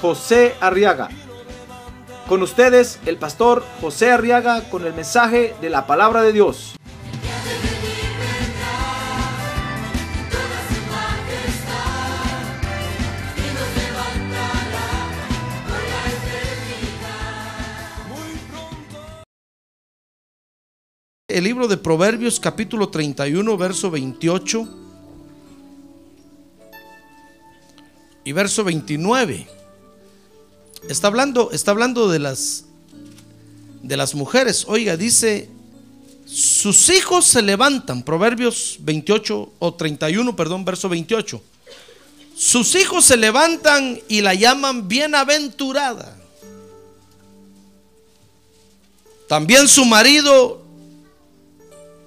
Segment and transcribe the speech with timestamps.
[0.00, 1.08] José Arriaga.
[2.28, 6.76] Con ustedes, el pastor José Arriaga con el mensaje de la palabra de Dios.
[21.28, 24.68] El libro de Proverbios capítulo 31, verso 28
[28.24, 29.46] y verso 29.
[30.88, 32.64] Está hablando, está hablando de las
[33.82, 34.64] de las mujeres.
[34.68, 35.48] Oiga, dice
[36.26, 41.40] sus hijos se levantan, Proverbios 28 o 31, perdón, verso 28.
[42.36, 46.16] Sus hijos se levantan y la llaman bienaventurada.
[49.28, 50.62] También su marido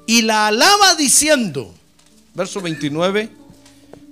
[0.05, 1.73] y la alaba diciendo,
[2.33, 3.29] verso 29,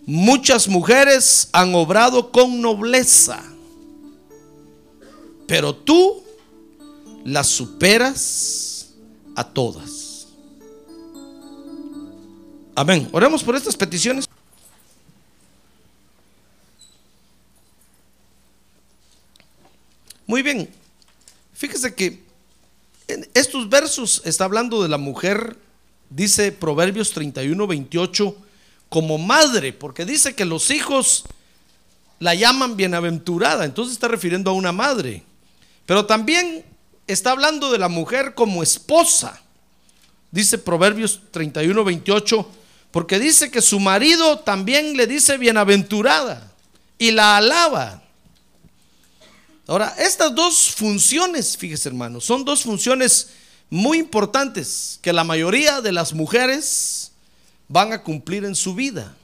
[0.06, 3.44] muchas mujeres han obrado con nobleza,
[5.48, 6.24] pero tú
[7.26, 8.94] las superas
[9.36, 10.28] a todas.
[12.76, 13.10] Amén.
[13.12, 14.26] Oremos por estas peticiones.
[20.28, 20.70] Muy bien.
[21.54, 22.22] Fíjese que
[23.08, 25.58] en estos versos está hablando de la mujer
[26.10, 28.36] dice Proverbios 31, 28,
[28.90, 31.24] como madre, porque dice que los hijos
[32.20, 35.24] la llaman bienaventurada, entonces está refiriendo a una madre.
[35.88, 36.64] Pero también
[37.08, 39.42] está hablando de la mujer como esposa,
[40.30, 42.52] dice Proverbios 31, 28,
[42.92, 46.52] porque dice que su marido también le dice bienaventurada
[47.00, 48.04] y la alaba.
[49.66, 53.30] Ahora, estas dos funciones, fíjese hermano, son dos funciones
[53.70, 57.12] muy importantes que la mayoría de las mujeres
[57.70, 59.16] van a cumplir en su vida.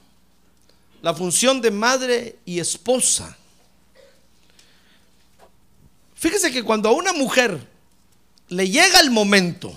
[1.02, 3.36] La función de madre y esposa.
[6.24, 7.60] Fíjese que cuando a una mujer
[8.48, 9.76] le llega el momento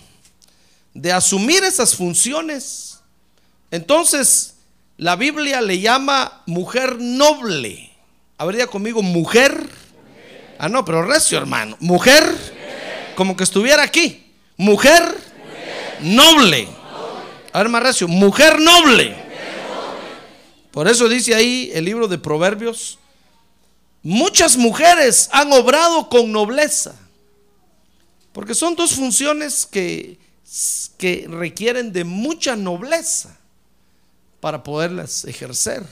[0.93, 2.99] de asumir esas funciones,
[3.69, 4.55] entonces
[4.95, 7.91] la Biblia le llama mujer noble.
[8.37, 9.61] Habría conmigo mujer.
[10.57, 11.75] Ah, no, pero recio, hermano.
[11.81, 12.23] Mujer,
[13.17, 14.31] como que estuviera aquí.
[14.55, 15.03] Mujer,
[15.99, 16.69] noble.
[17.51, 19.13] A ver, más recio, mujer noble.
[20.71, 22.99] Por eso dice ahí el libro de Proverbios,
[24.03, 26.95] muchas mujeres han obrado con nobleza.
[28.33, 30.19] Porque son dos funciones que,
[30.97, 33.37] que requieren de mucha nobleza
[34.39, 35.83] para poderlas ejercer.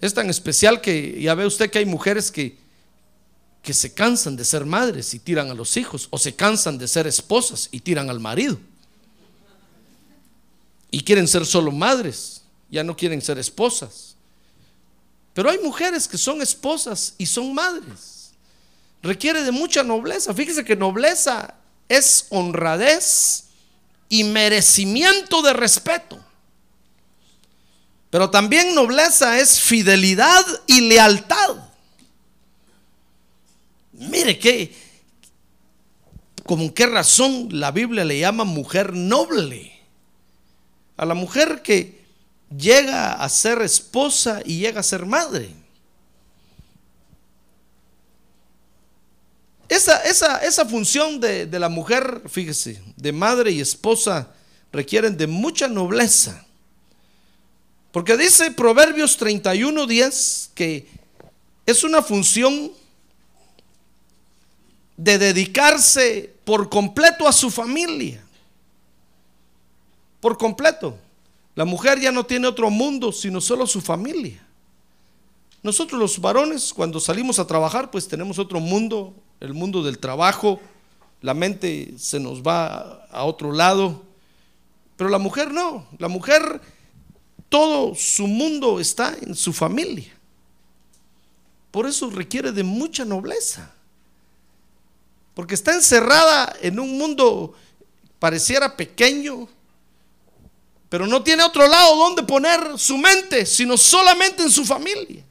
[0.00, 2.56] Es tan especial que ya ve usted que hay mujeres que
[3.66, 6.86] que se cansan de ser madres y tiran a los hijos, o se cansan de
[6.86, 8.60] ser esposas y tiran al marido.
[10.88, 14.14] Y quieren ser solo madres, ya no quieren ser esposas.
[15.36, 18.32] Pero hay mujeres que son esposas y son madres.
[19.02, 20.32] Requiere de mucha nobleza.
[20.32, 21.52] Fíjese que nobleza
[21.90, 23.44] es honradez
[24.08, 26.18] y merecimiento de respeto.
[28.08, 31.56] Pero también nobleza es fidelidad y lealtad.
[33.92, 34.74] Mire qué,
[36.46, 39.78] con qué razón la Biblia le llama mujer noble.
[40.96, 42.05] A la mujer que
[42.50, 45.50] llega a ser esposa y llega a ser madre.
[49.68, 54.28] Esa, esa, esa función de, de, la mujer, fíjese, de madre y esposa
[54.72, 56.46] requieren de mucha nobleza.
[57.90, 60.86] Porque dice Proverbios 31, 10 que
[61.64, 62.72] es una función
[64.96, 68.22] de dedicarse por completo a su familia.
[70.20, 70.98] Por completo.
[71.56, 74.46] La mujer ya no tiene otro mundo sino solo su familia.
[75.64, 80.60] Nosotros los varones cuando salimos a trabajar pues tenemos otro mundo, el mundo del trabajo,
[81.22, 84.04] la mente se nos va a otro lado,
[84.96, 86.60] pero la mujer no, la mujer
[87.48, 90.12] todo su mundo está en su familia.
[91.70, 93.72] Por eso requiere de mucha nobleza.
[95.34, 97.54] Porque está encerrada en un mundo
[98.18, 99.48] pareciera pequeño,
[100.88, 105.22] pero no tiene otro lado donde poner su mente, sino solamente en su familia.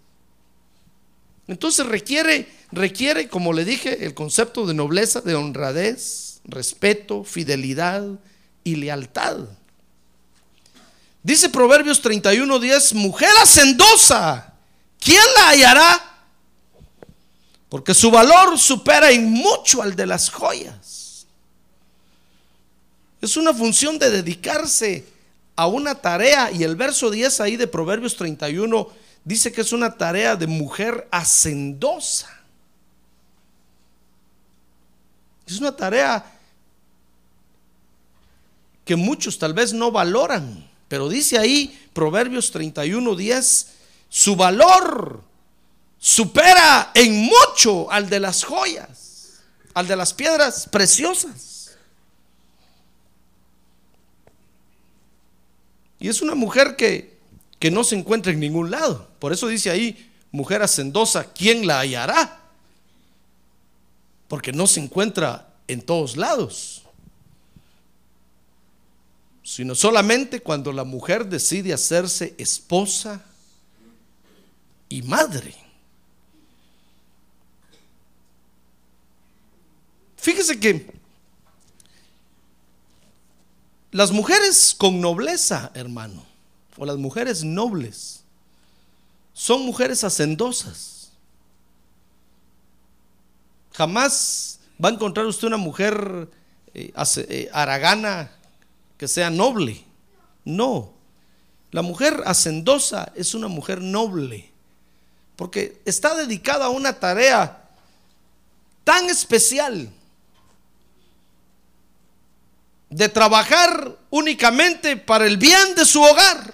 [1.47, 8.03] Entonces requiere, requiere, como le dije, el concepto de nobleza, de honradez, respeto, fidelidad
[8.63, 9.37] y lealtad.
[11.23, 14.53] Dice Proverbios 31:10, mujer hacendosa,
[14.99, 16.11] ¿quién la hallará?
[17.69, 21.25] Porque su valor supera en mucho al de las joyas.
[23.21, 25.14] Es una función de dedicarse
[25.55, 28.89] a una tarea y el verso 10 ahí de Proverbios 31
[29.23, 32.29] dice que es una tarea de mujer hacendosa.
[35.47, 36.25] Es una tarea
[38.83, 43.67] que muchos tal vez no valoran, pero dice ahí Proverbios 31, 10,
[44.09, 45.23] su valor
[45.97, 49.41] supera en mucho al de las joyas,
[49.73, 51.54] al de las piedras preciosas.
[56.05, 57.17] Y es una mujer que,
[57.57, 59.09] que no se encuentra en ningún lado.
[59.17, 62.41] Por eso dice ahí, mujer hacendosa, ¿quién la hallará?
[64.27, 66.83] Porque no se encuentra en todos lados,
[69.41, 73.25] sino solamente cuando la mujer decide hacerse esposa
[74.89, 75.55] y madre.
[80.17, 80.85] Fíjese que
[83.95, 86.25] las mujeres con nobleza, hermano,
[86.75, 88.25] o las mujeres nobles,
[89.31, 91.11] son mujeres hacendosas.
[93.71, 96.29] Jamás va a encontrar usted una mujer
[96.73, 98.31] eh, eh, aragana
[98.97, 99.81] que sea noble.
[100.43, 100.91] No.
[101.71, 104.51] La mujer hacendosa es una mujer noble,
[105.37, 107.69] porque está dedicada a una tarea
[108.83, 109.89] tan especial
[112.89, 116.53] de trabajar únicamente para el bien de su hogar.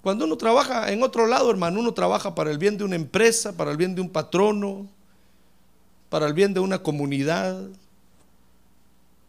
[0.00, 3.56] Cuando uno trabaja en otro lado, hermano, uno trabaja para el bien de una empresa,
[3.56, 4.86] para el bien de un patrono,
[6.10, 7.58] para el bien de una comunidad.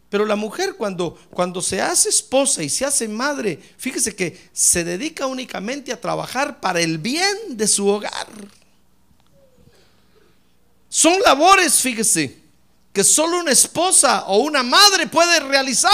[0.10, 4.84] Pero la mujer cuando, cuando se hace esposa y se hace madre, fíjese que se
[4.84, 8.28] dedica únicamente a trabajar para el bien de su hogar.
[10.90, 12.45] Son labores, fíjese,
[12.96, 15.92] que solo una esposa o una madre puede realizar.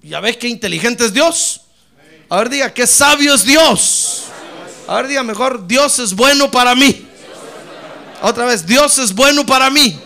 [0.00, 1.60] Ya ves qué inteligente es Dios.
[2.30, 4.24] A diga, qué sabio es Dios.
[4.88, 7.06] A diga mejor, Dios es bueno para mí.
[8.22, 10.00] Otra vez, Dios es bueno para mí.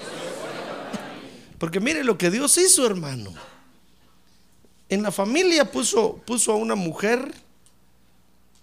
[1.56, 3.32] Porque mire lo que Dios hizo, hermano.
[4.88, 7.32] En la familia puso, puso a una mujer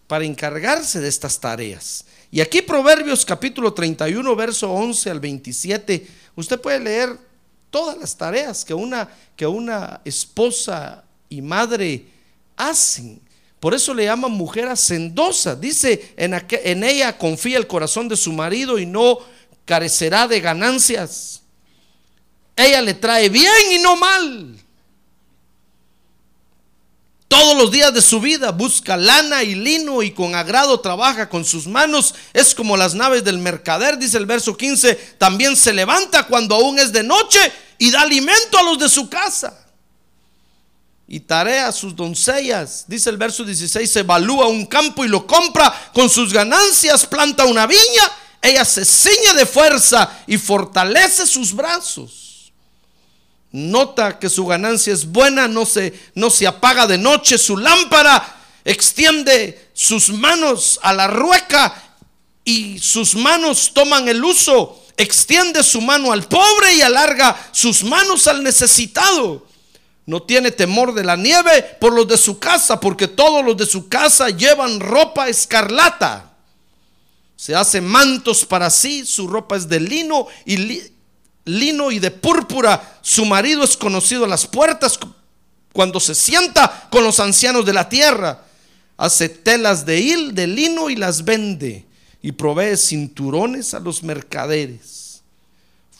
[0.07, 2.03] para encargarse de estas tareas.
[2.31, 7.17] Y aquí Proverbios capítulo 31, verso 11 al 27, usted puede leer
[7.71, 12.05] todas las tareas que una, que una esposa y madre
[12.55, 13.19] hacen.
[13.59, 15.55] Por eso le llaman mujer hacendosa.
[15.55, 19.19] Dice, en, en ella confía el corazón de su marido y no
[19.65, 21.41] carecerá de ganancias.
[22.55, 24.55] Ella le trae bien y no mal.
[27.29, 31.45] Todos los días de su vida busca lana y lino y con agrado trabaja con
[31.45, 32.15] sus manos.
[32.33, 34.95] Es como las naves del mercader, dice el verso 15.
[35.19, 37.39] También se levanta cuando aún es de noche
[37.77, 39.55] y da alimento a los de su casa.
[41.07, 45.91] Y tarea sus doncellas, dice el verso 16, se evalúa un campo y lo compra
[45.93, 48.11] con sus ganancias, planta una viña,
[48.41, 52.28] ella se ciñe de fuerza y fortalece sus brazos
[53.51, 58.37] nota que su ganancia es buena, no se, no se apaga de noche su lámpara,
[58.63, 61.95] extiende sus manos a la rueca
[62.43, 68.27] y sus manos toman el uso, extiende su mano al pobre y alarga sus manos
[68.27, 69.47] al necesitado.
[70.05, 73.67] No tiene temor de la nieve por los de su casa, porque todos los de
[73.67, 76.33] su casa llevan ropa escarlata.
[77.35, 80.81] Se hace mantos para sí, su ropa es de lino y,
[81.57, 82.99] lino y de púrpura.
[83.01, 84.99] Su marido es conocido a las puertas
[85.73, 88.43] cuando se sienta con los ancianos de la tierra.
[88.97, 91.85] Hace telas de hil, de lino y las vende.
[92.21, 95.21] Y provee cinturones a los mercaderes.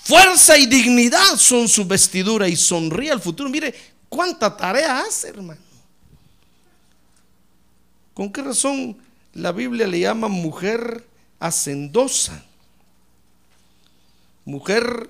[0.03, 3.49] Fuerza y dignidad son su vestidura y sonríe al futuro.
[3.49, 3.73] Mire
[4.09, 5.61] cuánta tarea hace, hermano.
[8.13, 8.97] ¿Con qué razón
[9.33, 11.05] la Biblia le llama mujer
[11.39, 12.43] hacendosa?
[14.43, 15.09] Mujer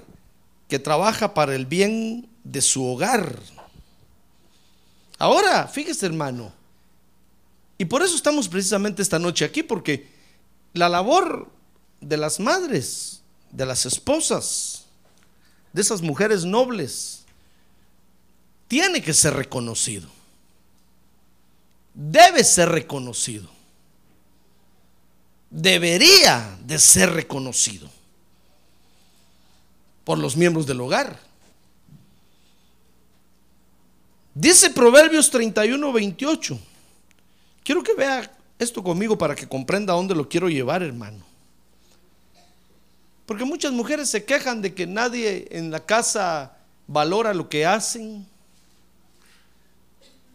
[0.69, 3.37] que trabaja para el bien de su hogar.
[5.17, 6.53] Ahora, fíjese hermano,
[7.77, 10.07] y por eso estamos precisamente esta noche aquí, porque
[10.73, 11.49] la labor
[11.99, 13.21] de las madres,
[13.51, 14.85] de las esposas,
[15.73, 17.23] de esas mujeres nobles,
[18.67, 20.07] tiene que ser reconocido.
[21.93, 23.49] Debe ser reconocido.
[25.51, 27.89] debería de ser reconocido
[30.09, 31.19] por los miembros del hogar.
[34.33, 36.59] Dice Proverbios 31, 28.
[37.63, 41.23] Quiero que vea esto conmigo para que comprenda dónde lo quiero llevar, hermano.
[43.27, 48.25] Porque muchas mujeres se quejan de que nadie en la casa valora lo que hacen.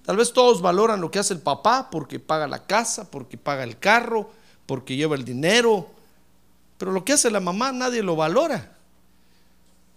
[0.05, 3.65] Tal vez todos valoran lo que hace el papá porque paga la casa, porque paga
[3.65, 4.31] el carro,
[4.67, 5.91] porque lleva el dinero.
[6.79, 8.74] Pero lo que hace la mamá nadie lo valora.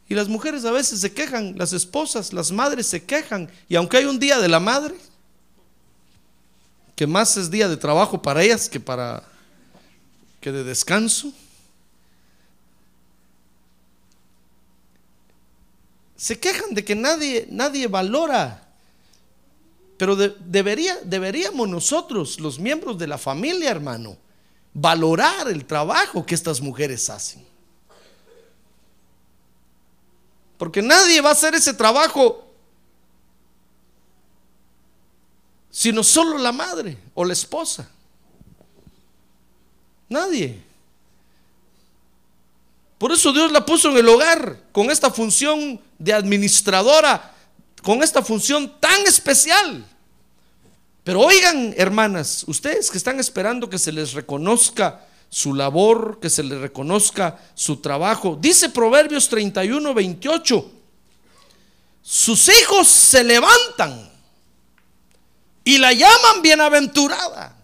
[0.09, 3.49] Y las mujeres a veces se quejan, las esposas, las madres se quejan.
[3.67, 4.95] Y aunque hay un día de la madre,
[6.95, 9.23] que más es día de trabajo para ellas que para
[10.39, 11.33] que de descanso,
[16.15, 18.63] se quejan de que nadie, nadie valora.
[19.97, 24.17] Pero debería, deberíamos nosotros, los miembros de la familia, hermano,
[24.73, 27.46] valorar el trabajo que estas mujeres hacen.
[30.57, 32.47] Porque nadie va a hacer ese trabajo
[35.77, 37.87] sino solo la madre o la esposa.
[40.09, 40.59] Nadie.
[42.97, 47.31] Por eso Dios la puso en el hogar con esta función de administradora,
[47.83, 49.85] con esta función tan especial.
[51.03, 56.43] Pero oigan, hermanas, ustedes que están esperando que se les reconozca su labor, que se
[56.43, 58.37] le reconozca su trabajo.
[58.39, 60.71] Dice Proverbios 31, 28,
[62.01, 64.09] sus hijos se levantan
[65.63, 67.55] y la llaman bienaventurada.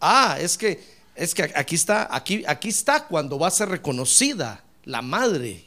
[0.00, 4.64] Ah, es que es que aquí está, aquí, aquí está cuando va a ser reconocida
[4.84, 5.66] la madre.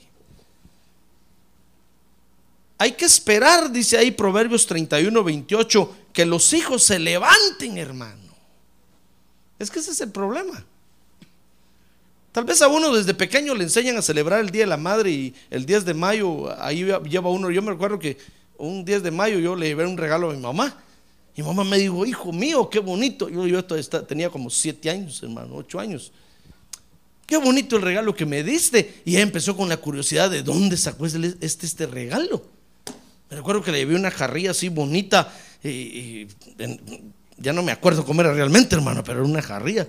[2.80, 8.23] Hay que esperar, dice ahí Proverbios 31, 28, que los hijos se levanten, hermano.
[9.60, 10.64] Es que ese es el problema.
[12.34, 15.12] Tal vez a uno desde pequeño le enseñan a celebrar el Día de la Madre
[15.12, 18.18] y el 10 de mayo, ahí lleva uno, yo me recuerdo que
[18.58, 20.76] un 10 de mayo yo le llevé un regalo a mi mamá.
[21.36, 23.30] Y mamá me dijo, hijo mío, qué bonito.
[23.30, 26.12] Yo, yo tenía como 7 años, hermano, 8 años.
[27.26, 29.02] Qué bonito el regalo que me diste.
[29.06, 32.44] Y ella empezó con la curiosidad de dónde sacó este, este, este regalo.
[33.30, 35.34] Me recuerdo que le llevé una jarrilla así bonita.
[35.64, 36.28] y
[37.44, 39.88] ya no me acuerdo cómo era realmente, hermano, pero era una jarría,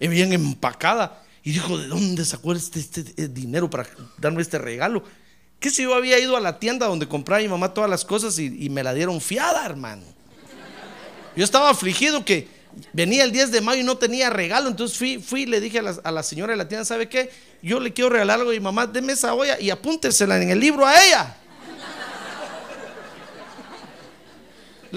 [0.00, 1.22] y bien empacada.
[1.44, 3.86] Y dijo, ¿de dónde sacó este, este, este, dinero para
[4.18, 5.04] darme este regalo?
[5.60, 8.36] Que si yo había ido a la tienda donde compraba mi mamá todas las cosas
[8.40, 10.02] y, me la dieron fiada, hermano.
[11.36, 12.48] Yo estaba afligido que
[12.92, 15.78] venía el 10 de mayo y no tenía regalo, entonces fui, fui y le dije
[15.78, 17.30] a la, a la, señora de la tienda, ¿sabe qué?
[17.62, 20.58] Yo le quiero regalar algo a mi mamá, deme esa olla y apúntesela en el
[20.58, 21.36] libro a ella.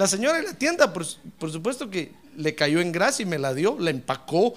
[0.00, 1.04] La señora de la tienda, por,
[1.52, 4.54] supuesto que le cayó en gracia y me la dio, la empacó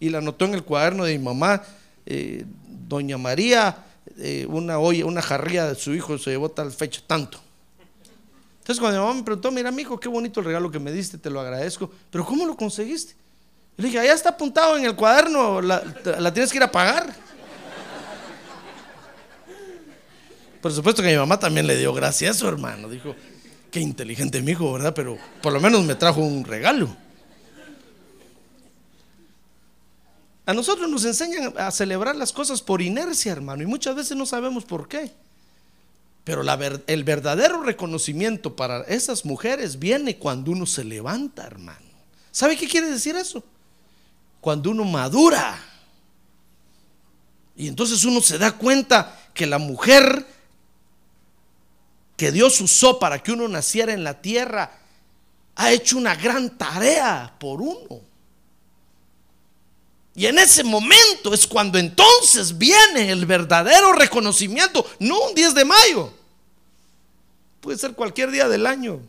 [0.00, 1.62] y la anotó en el cuaderno de mi mamá.
[2.06, 2.44] Eh,
[2.88, 3.84] doña María,
[4.18, 7.38] eh, una olla, una jarría de su hijo se llevó tal fecha, tanto.
[8.58, 10.90] Entonces cuando mi mamá me preguntó, mira mi hijo, qué bonito el regalo que me
[10.90, 13.14] diste, te lo agradezco, pero ¿cómo lo conseguiste?
[13.76, 15.84] Le dije, allá está apuntado en el cuaderno, la,
[16.18, 17.14] la tienes que ir a pagar.
[20.60, 22.88] Por supuesto que mi mamá también le dio gracias a eso, hermano.
[22.88, 23.14] Dijo,
[23.70, 24.92] Qué inteligente mi hijo, ¿verdad?
[24.94, 26.94] Pero por lo menos me trajo un regalo.
[30.46, 34.26] A nosotros nos enseñan a celebrar las cosas por inercia, hermano, y muchas veces no
[34.26, 35.12] sabemos por qué.
[36.24, 36.42] Pero
[36.86, 41.86] el verdadero reconocimiento para esas mujeres viene cuando uno se levanta, hermano.
[42.32, 43.44] ¿Sabe qué quiere decir eso?
[44.40, 45.58] Cuando uno madura.
[47.56, 50.26] Y entonces uno se da cuenta que la mujer
[52.20, 54.70] que Dios usó para que uno naciera en la tierra,
[55.56, 58.02] ha hecho una gran tarea por uno.
[60.14, 65.64] Y en ese momento es cuando entonces viene el verdadero reconocimiento, no un 10 de
[65.64, 66.12] mayo,
[67.62, 69.00] puede ser cualquier día del año,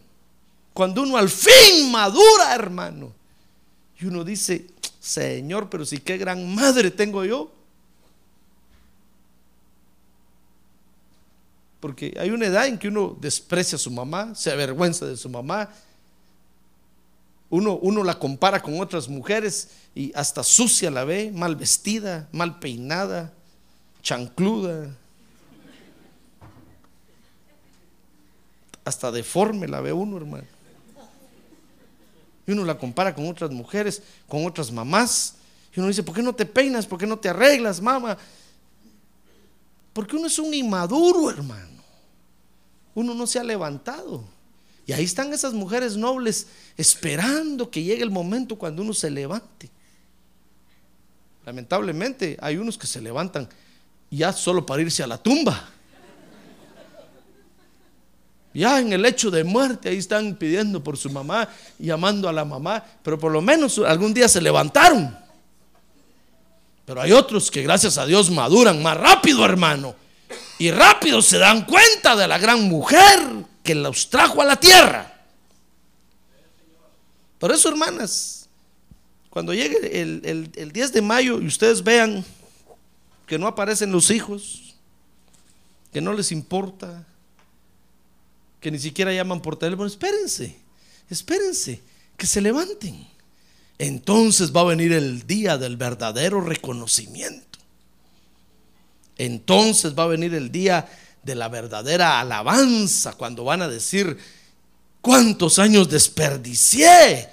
[0.73, 3.11] cuando uno al fin madura, hermano.
[3.99, 4.67] Y uno dice,
[5.01, 7.51] Señor, pero si qué gran madre tengo yo.
[11.81, 15.27] Porque hay una edad en que uno desprecia a su mamá, se avergüenza de su
[15.27, 15.67] mamá.
[17.49, 22.59] Uno, uno la compara con otras mujeres y hasta sucia la ve, mal vestida, mal
[22.59, 23.33] peinada,
[24.03, 24.95] chancluda.
[28.85, 30.45] Hasta deforme la ve uno, hermano.
[32.45, 35.35] Y uno la compara con otras mujeres, con otras mamás.
[35.75, 36.85] Y uno dice, ¿por qué no te peinas?
[36.85, 38.17] ¿Por qué no te arreglas, mamá?
[39.93, 41.71] Porque uno es un inmaduro, hermano
[42.95, 44.23] uno no se ha levantado.
[44.85, 49.69] Y ahí están esas mujeres nobles esperando que llegue el momento cuando uno se levante.
[51.45, 53.49] lamentablemente hay unos que se levantan
[54.11, 55.69] ya solo para irse a la tumba.
[58.53, 61.47] Ya en el hecho de muerte, ahí están pidiendo por su mamá,
[61.79, 65.17] llamando a la mamá, pero por lo menos algún día se levantaron.
[66.91, 69.95] Pero hay otros que gracias a Dios maduran más rápido, hermano.
[70.59, 75.23] Y rápido se dan cuenta de la gran mujer que los trajo a la tierra.
[77.39, 78.49] Por eso, hermanas,
[79.29, 82.25] cuando llegue el, el 10 de mayo y ustedes vean
[83.25, 84.75] que no aparecen los hijos,
[85.93, 87.07] que no les importa,
[88.59, 90.57] que ni siquiera llaman por teléfono, espérense,
[91.09, 91.81] espérense,
[92.17, 93.07] que se levanten.
[93.81, 97.57] Entonces va a venir el día del verdadero reconocimiento.
[99.17, 100.87] Entonces va a venir el día
[101.23, 104.15] de la verdadera alabanza, cuando van a decir,
[105.01, 107.27] ¿cuántos años desperdicié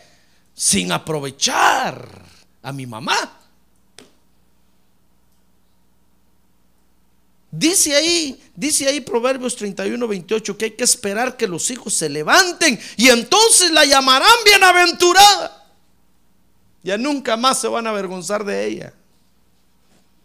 [0.55, 2.09] sin aprovechar
[2.63, 3.41] a mi mamá?
[7.51, 12.09] Dice ahí, dice ahí Proverbios 31, 28 que hay que esperar que los hijos se
[12.09, 15.58] levanten y entonces la llamarán bienaventurada.
[16.83, 18.93] Ya nunca más se van a avergonzar de ella.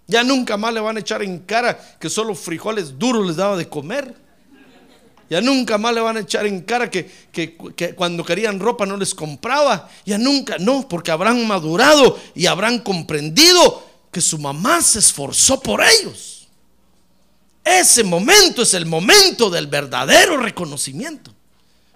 [0.08, 3.58] Ya nunca más le van a echar en cara que solo frijoles duros les daba
[3.58, 4.16] de comer.
[5.30, 7.56] Ya nunca más le van a echar en cara que, que,
[7.96, 9.90] cuando querían ropa no les compraba.
[10.06, 15.82] Ya nunca, no, porque habrán madurado y habrán comprendido que su mamá se esforzó por
[15.82, 16.48] ellos.
[17.64, 21.33] Ese momento es el momento del verdadero reconocimiento.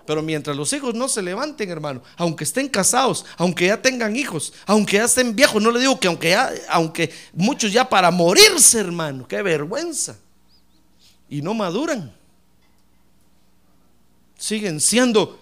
[0.08, 4.54] Pero mientras los hijos no se levanten, hermano, aunque estén casados, aunque ya tengan hijos,
[4.66, 8.80] aunque ya estén viejos, no le digo que aunque ya, aunque muchos ya para morirse,
[8.80, 10.18] hermano, qué vergüenza.
[11.30, 12.16] Y no maduran.
[14.38, 15.38] Siguen siendo,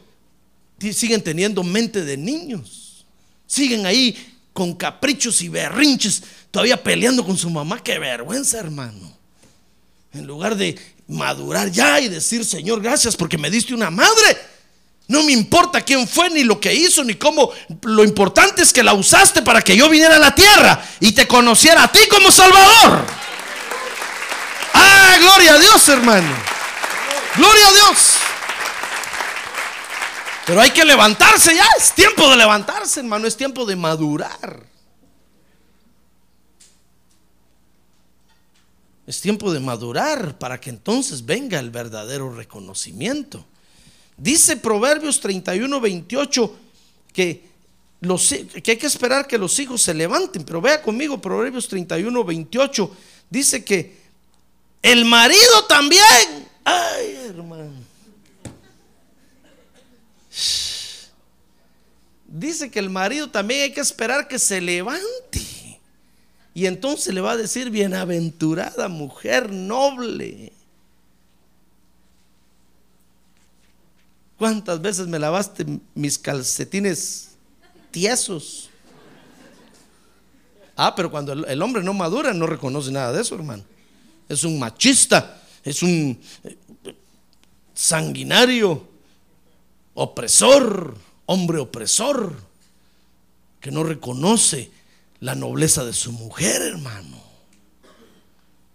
[0.79, 3.05] siguen teniendo mente de niños.
[3.45, 4.17] Siguen ahí
[4.51, 7.83] con caprichos y berrinches, todavía peleando con su mamá.
[7.83, 9.15] Qué vergüenza, hermano.
[10.11, 10.75] En lugar de
[11.07, 14.54] madurar ya y decir, Señor, gracias porque me diste una madre.
[15.07, 17.51] No me importa quién fue, ni lo que hizo, ni cómo.
[17.83, 21.27] Lo importante es que la usaste para que yo viniera a la tierra y te
[21.27, 23.05] conociera a ti como Salvador.
[24.73, 26.33] Ah, gloria a Dios, hermano.
[27.35, 28.13] Gloria a Dios.
[30.45, 31.65] Pero hay que levantarse ya.
[31.77, 33.27] Es tiempo de levantarse, hermano.
[33.27, 34.63] Es tiempo de madurar.
[39.05, 43.45] Es tiempo de madurar para que entonces venga el verdadero reconocimiento.
[44.17, 46.55] Dice Proverbios 31, 28
[47.11, 47.43] que,
[48.01, 48.29] los,
[48.63, 50.43] que hay que esperar que los hijos se levanten.
[50.43, 52.91] Pero vea conmigo Proverbios 31, 28.
[53.29, 53.97] Dice que
[54.81, 56.47] el marido también.
[56.63, 57.71] Ay, hermano.
[62.27, 65.79] Dice que el marido también hay que esperar que se levante.
[66.53, 70.53] Y entonces le va a decir, bienaventurada mujer noble.
[74.37, 77.29] ¿Cuántas veces me lavaste mis calcetines
[77.91, 78.69] tiesos?
[80.75, 83.63] Ah, pero cuando el, hombre no madura no reconoce nada de eso, hermano.
[84.27, 86.57] Es un machista, es un eh,
[87.73, 88.85] sanguinario,
[89.93, 92.35] opresor, hombre opresor,
[93.61, 94.69] que no reconoce
[95.21, 97.24] la nobleza de su mujer, hermano.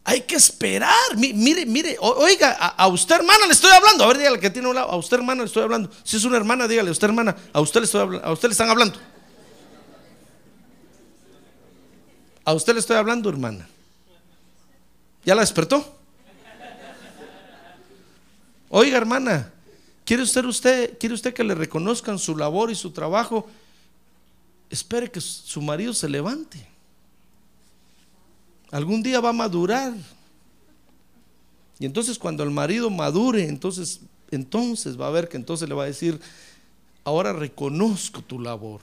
[0.05, 0.95] Hay que esperar.
[1.17, 4.05] Mire, mire, oiga, a, usted hermana le estoy hablando.
[4.05, 4.91] A ver, dígale que tiene un lado.
[4.91, 5.91] A usted hermana le estoy hablando.
[6.05, 8.21] Si es una hermana, dígale, a usted hermana, a usted le estoy.
[8.23, 8.99] A usted le están hablando.
[12.45, 13.69] A usted le estoy hablando, hermana.
[15.25, 15.99] ¿Ya la despertó?
[18.71, 19.53] Oiga, hermana,
[20.05, 23.49] ¿quiere usted, usted, quiere usted que le reconozcan su labor y su trabajo?
[24.71, 26.67] espere que su marido se levante.
[28.71, 29.95] Algún día va a madurar.
[31.79, 35.85] Y entonces cuando el marido madure, entonces, entonces va a ver que entonces le va
[35.85, 36.21] a decir,
[37.05, 38.81] ahora reconozco tu labor.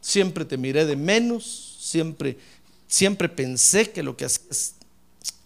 [0.00, 2.38] Siempre te miré de menos, siempre,
[2.86, 4.74] siempre pensé que lo que hacías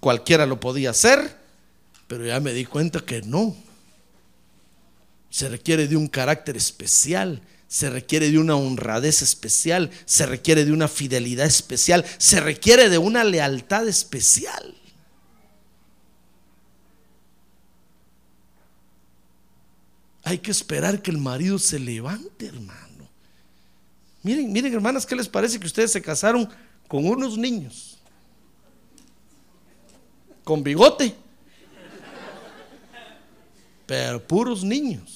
[0.00, 1.36] cualquiera lo podía hacer,
[2.06, 3.54] pero ya me di cuenta que no.
[5.30, 10.72] Se requiere de un carácter especial, se requiere de una honradez especial, se requiere de
[10.72, 14.74] una fidelidad especial, se requiere de una lealtad especial.
[20.22, 23.08] Hay que esperar que el marido se levante, hermano.
[24.22, 26.48] Miren, miren, hermanas, ¿qué les parece que ustedes se casaron
[26.88, 27.98] con unos niños?
[30.42, 31.14] Con bigote.
[33.86, 35.15] Pero puros niños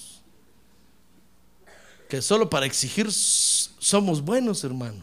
[2.11, 5.03] que solo para exigir somos buenos, hermano.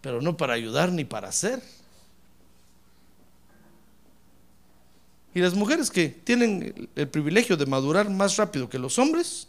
[0.00, 1.60] pero no para ayudar ni para hacer.
[5.34, 9.48] Y las mujeres que tienen el privilegio de madurar más rápido que los hombres,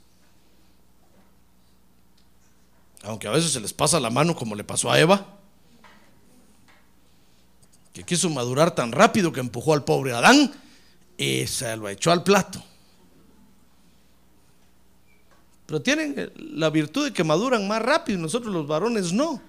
[3.04, 5.38] aunque a veces se les pasa la mano como le pasó a Eva,
[7.94, 10.52] que quiso madurar tan rápido que empujó al pobre Adán
[11.18, 12.64] y se lo echó al plato.
[15.70, 19.40] Pero tienen la virtud de que maduran más rápido y nosotros los varones no.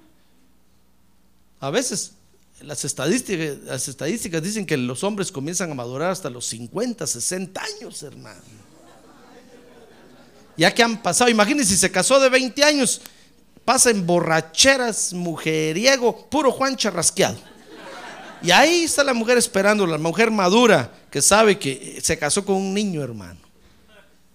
[1.60, 2.12] A veces
[2.60, 7.62] las estadísticas, las estadísticas dicen que los hombres comienzan a madurar hasta los 50, 60
[7.62, 8.38] años, hermano.
[10.58, 13.00] Ya que han pasado, imagínense si se casó de 20 años,
[13.64, 17.38] pasa en borracheras, mujeriego, puro Juan charrasqueado.
[18.42, 22.56] Y ahí está la mujer esperando, la mujer madura, que sabe que se casó con
[22.56, 23.49] un niño, hermano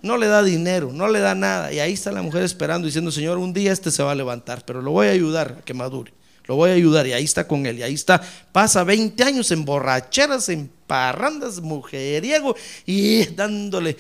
[0.06, 1.74] no le da dinero, no le da nada.
[1.74, 4.63] Y ahí está la mujer esperando, diciendo, Señor, un día este se va a levantar,
[4.63, 6.13] pero lo voy a ayudar a que madure.
[6.46, 7.80] Lo voy a ayudar y ahí está con él.
[7.80, 13.98] Y ahí está, pasa 20 años en borracheras, en parrandas, mujeriego y dándole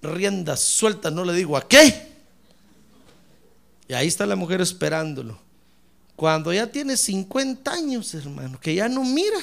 [0.00, 2.16] riendas sueltas, no le digo a qué.
[3.88, 5.38] Y ahí está la mujer esperándolo.
[6.16, 9.38] Cuando ya tiene 50 años, hermano, que ya no mira.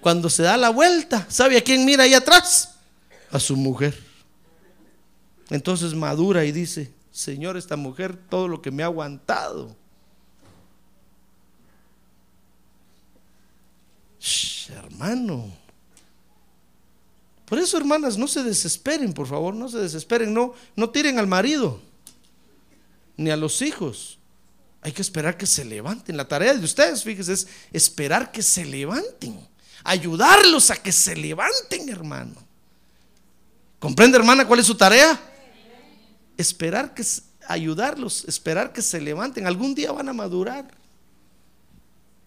[0.00, 2.74] Cuando se da la vuelta, ¿sabe a quién mira ahí atrás?
[3.30, 3.98] A su mujer.
[5.50, 9.76] Entonces madura y dice, Señor, esta mujer, todo lo que me ha aguantado.
[14.74, 15.50] hermano.
[17.46, 21.26] Por eso, hermanas, no se desesperen, por favor, no se desesperen, no, no tiren al
[21.26, 21.80] marido,
[23.16, 24.18] ni a los hijos.
[24.82, 26.16] Hay que esperar que se levanten.
[26.16, 29.47] La tarea de ustedes, fíjense, es esperar que se levanten
[29.84, 32.34] ayudarlos a que se levanten, hermano.
[33.78, 35.18] ¿Comprende, hermana, cuál es su tarea?
[36.36, 37.04] Esperar que
[37.46, 39.46] ayudarlos, esperar que se levanten.
[39.46, 40.66] Algún día van a madurar.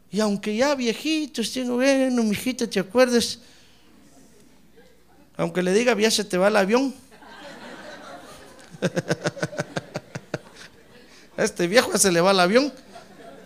[0.10, 3.40] Y aunque ya viejitos, tengo bueno, mijita, ¿te acuerdas?
[5.38, 6.94] Aunque le diga, ya te va el avión.
[11.38, 12.72] Este viejo se le va el avión.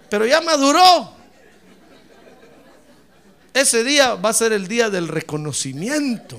[0.10, 1.15] Pero ya maduró.
[3.56, 6.38] Ese día va a ser el día del reconocimiento.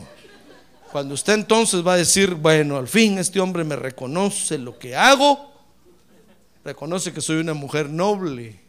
[0.93, 4.95] Cuando usted entonces va a decir, bueno, al fin este hombre me reconoce lo que
[4.95, 5.51] hago,
[6.63, 8.61] reconoce que soy una mujer noble,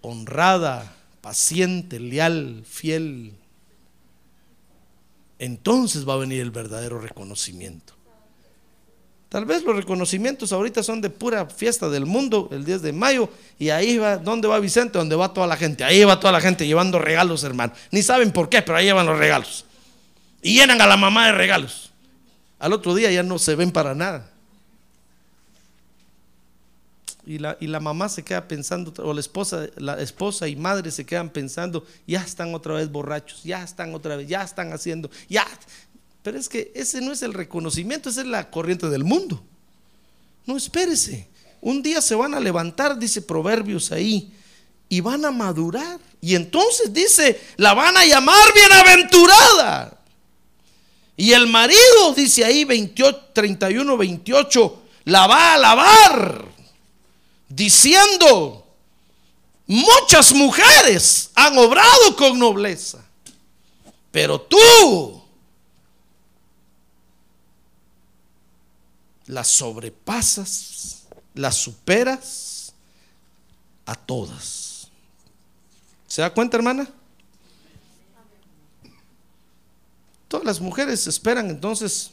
[0.00, 3.36] honrada, paciente, leal, fiel.
[5.38, 7.94] Entonces va a venir el verdadero reconocimiento.
[9.32, 13.30] Tal vez los reconocimientos ahorita son de pura fiesta del mundo, el 10 de mayo,
[13.58, 14.98] y ahí va, ¿dónde va Vicente?
[14.98, 15.84] ¿Dónde va toda la gente?
[15.84, 17.72] Ahí va toda la gente llevando regalos, hermano.
[17.90, 19.64] Ni saben por qué, pero ahí llevan los regalos.
[20.42, 21.92] Y llenan a la mamá de regalos.
[22.58, 24.30] Al otro día ya no se ven para nada.
[27.24, 30.90] Y la, y la mamá se queda pensando, o la esposa, la esposa y madre
[30.90, 35.10] se quedan pensando, ya están otra vez borrachos, ya están otra vez, ya están haciendo,
[35.30, 35.46] ya,
[36.22, 39.42] pero es que ese no es el reconocimiento, esa es la corriente del mundo.
[40.46, 41.28] No, espérese.
[41.60, 44.32] Un día se van a levantar, dice Proverbios ahí,
[44.88, 45.98] y van a madurar.
[46.20, 49.98] Y entonces dice, la van a llamar bienaventurada.
[51.16, 56.44] Y el marido, dice ahí 28, 31, 28, la va a alabar,
[57.48, 58.66] diciendo,
[59.66, 63.04] muchas mujeres han obrado con nobleza,
[64.10, 65.21] pero tú
[69.32, 72.74] las sobrepasas, las superas
[73.86, 74.88] a todas.
[76.06, 76.88] ¿Se da cuenta, hermana?
[80.28, 82.10] Todas las mujeres esperan entonces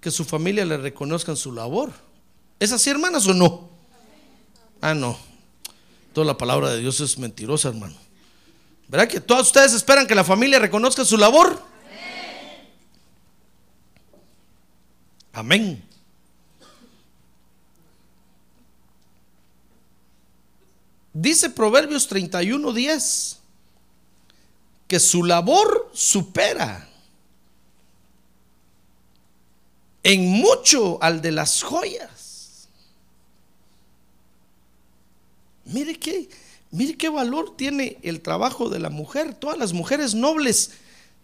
[0.00, 1.92] que su familia le reconozcan su labor.
[2.58, 3.68] ¿Es así, hermanas, o no?
[4.80, 5.18] Ah, no.
[6.12, 7.96] Toda la palabra de Dios es mentirosa, hermano.
[8.88, 11.69] ¿Verdad que todas ustedes esperan que la familia reconozca su labor?
[15.40, 15.82] Amén.
[21.14, 23.38] Dice Proverbios 31:10
[24.86, 26.86] que su labor supera
[30.02, 32.68] en mucho al de las joyas.
[35.64, 36.28] Mire qué,
[36.70, 39.32] mire qué valor tiene el trabajo de la mujer.
[39.32, 40.72] Todas las mujeres nobles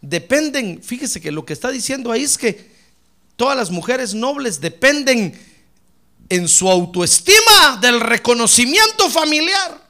[0.00, 2.75] dependen, fíjese que lo que está diciendo ahí es que
[3.36, 5.38] Todas las mujeres nobles dependen
[6.28, 9.86] en su autoestima del reconocimiento familiar.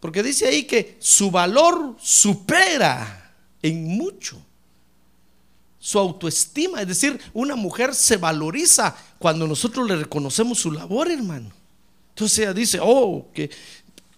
[0.00, 4.40] Porque dice ahí que su valor supera en mucho
[5.78, 6.82] su autoestima.
[6.82, 11.50] Es decir, una mujer se valoriza cuando nosotros le reconocemos su labor, hermano.
[12.10, 13.50] Entonces ella dice, oh, que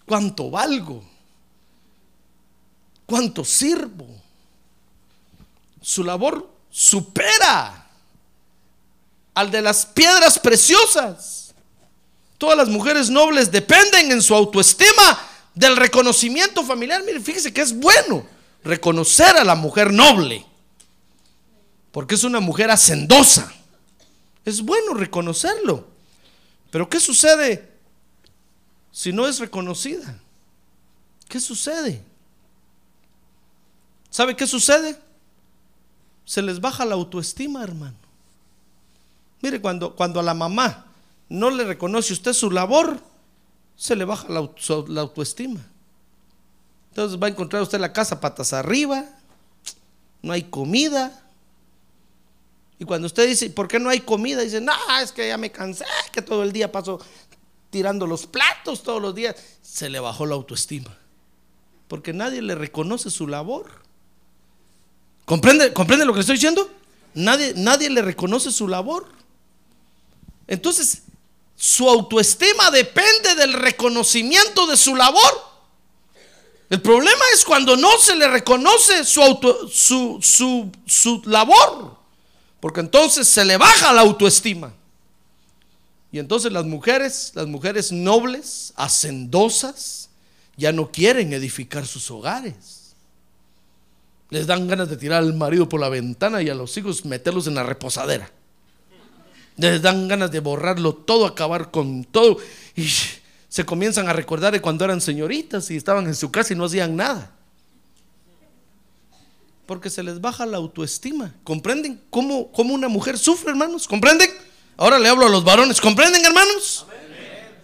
[0.06, 1.04] cuánto valgo,
[3.10, 4.06] cuánto sirvo.
[5.82, 7.88] Su labor supera
[9.34, 11.52] al de las piedras preciosas.
[12.38, 15.18] Todas las mujeres nobles dependen en su autoestima
[15.56, 17.02] del reconocimiento familiar.
[17.02, 18.24] Mire, fíjese que es bueno
[18.62, 20.46] reconocer a la mujer noble,
[21.90, 23.52] porque es una mujer hacendosa.
[24.44, 25.88] Es bueno reconocerlo.
[26.70, 27.68] Pero ¿qué sucede
[28.92, 30.16] si no es reconocida?
[31.28, 32.04] ¿Qué sucede?
[34.10, 34.98] ¿Sabe qué sucede?
[36.24, 37.96] Se les baja la autoestima, hermano.
[39.40, 40.86] Mire, cuando, cuando a la mamá
[41.28, 43.00] no le reconoce usted su labor,
[43.76, 44.48] se le baja la,
[44.88, 45.60] la autoestima.
[46.90, 49.06] Entonces va a encontrar usted la casa patas arriba,
[50.22, 51.22] no hay comida.
[52.78, 54.42] Y cuando usted dice, ¿por qué no hay comida?
[54.42, 57.00] Dice, no, es que ya me cansé, que todo el día paso
[57.70, 59.36] tirando los platos todos los días.
[59.62, 60.96] Se le bajó la autoestima.
[61.88, 63.79] Porque nadie le reconoce su labor.
[65.30, 66.68] ¿Comprende, ¿comprende lo que estoy diciendo?
[67.14, 69.06] Nadie, nadie le reconoce su labor.
[70.48, 71.02] Entonces,
[71.54, 75.32] su autoestima depende del reconocimiento de su labor.
[76.68, 81.96] El problema es cuando no se le reconoce su, auto, su, su, su labor,
[82.58, 84.74] porque entonces se le baja la autoestima.
[86.10, 90.08] Y entonces las mujeres, las mujeres nobles, hacendosas,
[90.56, 92.79] ya no quieren edificar sus hogares.
[94.30, 97.46] Les dan ganas de tirar al marido por la ventana y a los hijos meterlos
[97.46, 98.30] en la reposadera
[99.68, 102.38] les dan ganas de borrarlo todo, acabar con todo.
[102.76, 102.88] Y
[103.48, 106.64] se comienzan a recordar de cuando eran señoritas y estaban en su casa y no
[106.64, 107.32] hacían nada.
[109.66, 111.34] Porque se les baja la autoestima.
[111.44, 113.86] ¿Comprenden cómo, cómo una mujer sufre, hermanos?
[113.86, 114.30] ¿Comprenden?
[114.76, 115.80] Ahora le hablo a los varones.
[115.80, 116.86] ¿Comprenden, hermanos?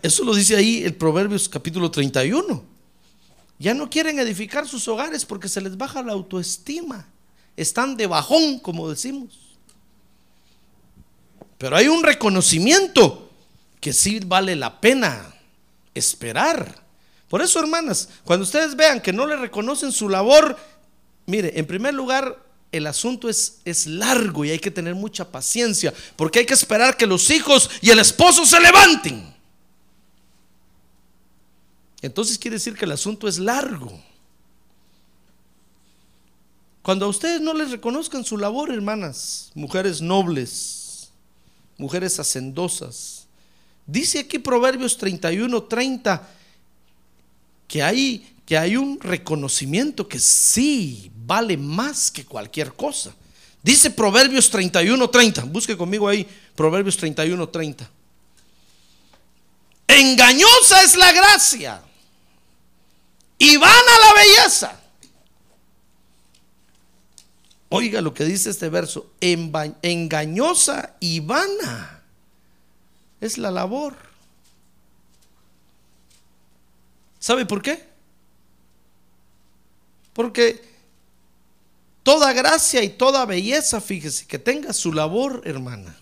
[0.03, 2.76] Eso lo dice ahí el Proverbios capítulo 31.
[3.59, 7.09] Ya no quieren edificar sus hogares porque se les baja la autoestima.
[7.57, 9.57] Están de bajón, como decimos.
[11.59, 13.31] Pero hay un reconocimiento
[13.81, 15.35] que sí vale la pena
[15.95, 16.85] esperar.
[17.29, 20.57] Por eso, hermanas, cuando ustedes vean que no le reconocen su labor,
[21.25, 25.95] mire, en primer lugar, el asunto es, es largo y hay que tener mucha paciencia,
[26.15, 29.36] porque hay que esperar que los hijos y el esposo se levanten.
[32.03, 34.01] Entonces quiere decir que el asunto es largo.
[36.83, 41.11] Cuando a ustedes no les reconozcan su labor, hermanas, mujeres nobles,
[41.79, 43.27] mujeres hacendosas.
[43.87, 46.29] Dice aquí Proverbios 31, 30
[47.67, 53.15] que hay, que hay un reconocimiento que sí vale más que cualquier cosa.
[53.63, 55.45] Dice Proverbios 31, 30.
[55.45, 57.91] Busque conmigo ahí Proverbios 31, 30.
[59.89, 61.83] Engañosa es la gracia
[63.39, 64.81] y vana la belleza.
[67.69, 72.03] Oiga lo que dice este verso, engañosa y vana
[73.21, 73.97] es la labor.
[77.19, 77.85] ¿Sabe por qué?
[80.13, 80.63] Porque
[82.03, 85.97] toda gracia y toda belleza, fíjese, que tenga su labor, hermana,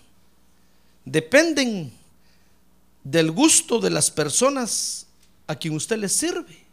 [1.03, 1.91] dependen
[3.05, 5.05] del gusto de las personas
[5.47, 6.65] a quien usted les sirve.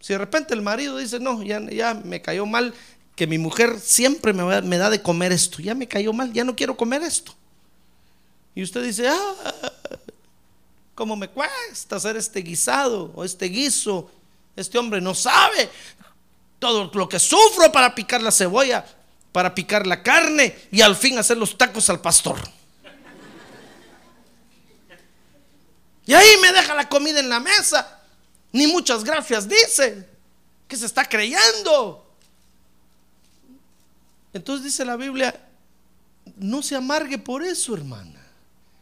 [0.00, 2.74] Si de repente el marido dice, no, ya, ya me cayó mal
[3.14, 5.60] que mi mujer siempre me, da de comer esto.
[5.60, 7.34] Ya me cayó mal, ya no quiero comer esto.
[8.54, 9.34] Y usted dice, ah,
[10.94, 14.10] ¿cómo me cuesta hacer este guisado o este guiso?
[14.56, 15.68] Este hombre no sabe
[16.58, 18.86] todo lo que sufro para picar la cebolla,
[19.32, 22.38] para picar la carne y al fin hacer los tacos al pastor.
[26.08, 28.00] Y ahí me deja la comida en la mesa.
[28.50, 30.08] Ni muchas gracias dice.
[30.66, 32.10] Que se está creyendo.
[34.32, 35.38] Entonces dice la Biblia,
[36.38, 38.26] no se amargue por eso, hermana.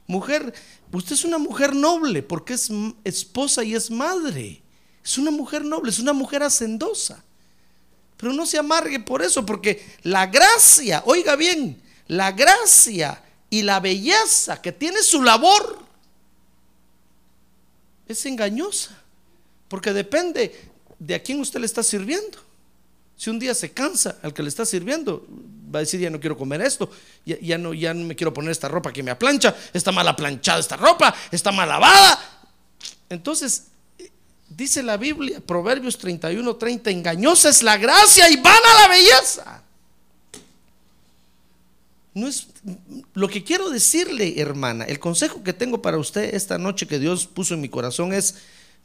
[0.07, 0.55] Mujer,
[0.93, 2.71] usted es una mujer noble porque es
[3.03, 4.63] esposa y es madre.
[5.05, 7.25] Es una mujer noble, es una mujer hacendosa.
[8.17, 13.81] Pero no se amargue por eso, porque la gracia, oiga bien, la gracia y la
[13.81, 15.86] belleza que tiene su labor
[18.09, 18.91] es engañosa,
[19.69, 20.55] porque depende
[20.99, 22.39] de a quién usted le está sirviendo.
[23.17, 25.27] Si un día se cansa al que le está sirviendo,
[25.75, 26.91] va a decir, ya no quiero comer esto,
[27.25, 30.61] ya, no, ya no me quiero poner esta ropa que me aplancha, está mal aplanchada
[30.61, 32.21] esta ropa, está mal lavada.
[33.09, 33.65] Entonces,
[34.49, 39.63] dice la Biblia, Proverbios 31, 30, engañosa es la gracia y vana la belleza.
[42.17, 42.49] No es
[43.13, 44.87] lo que quiero decirle, hermana.
[44.87, 48.37] El consejo que tengo para usted esta noche que Dios puso en mi corazón es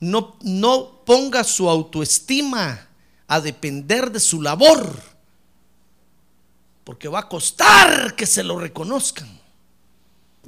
[0.02, 2.89] no, no ponga su autoestima
[3.28, 5.02] a depender de su labor,
[6.84, 9.30] porque va a costar que se lo reconozcan.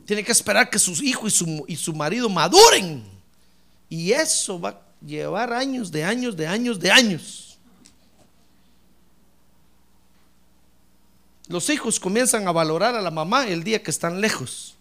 [0.03, 3.01] Tiene que esperar que sus hijos y su, y su marido maduren.
[3.87, 7.52] Y eso va a llevar años, de años, de años, de años.
[11.53, 14.75] Los hijos comienzan a valorar a la mamá el día que están lejos.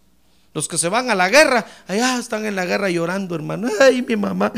[0.54, 3.68] Los que se van a la guerra, allá están en la guerra llorando, hermano.
[3.78, 4.50] Ay, mi mamá,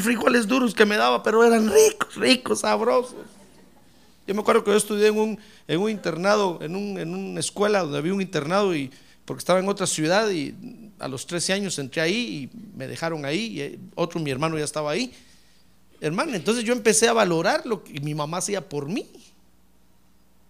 [0.00, 3.16] frijoles duros que me daba, pero eran ricos, ricos, sabrosos.
[4.26, 5.18] Yo me acuerdo que yo estudié en
[5.78, 8.90] un, internado, en, un, una escuela donde había un internado y
[9.26, 10.54] porque estaba en otra ciudad y
[10.98, 14.64] a los 13 años entré ahí y me dejaron ahí y otro mi hermano ya
[14.64, 15.12] estaba ahí.
[16.00, 19.06] Hermano, entonces yo empecé a valorar lo que mi mamá hacía por mí.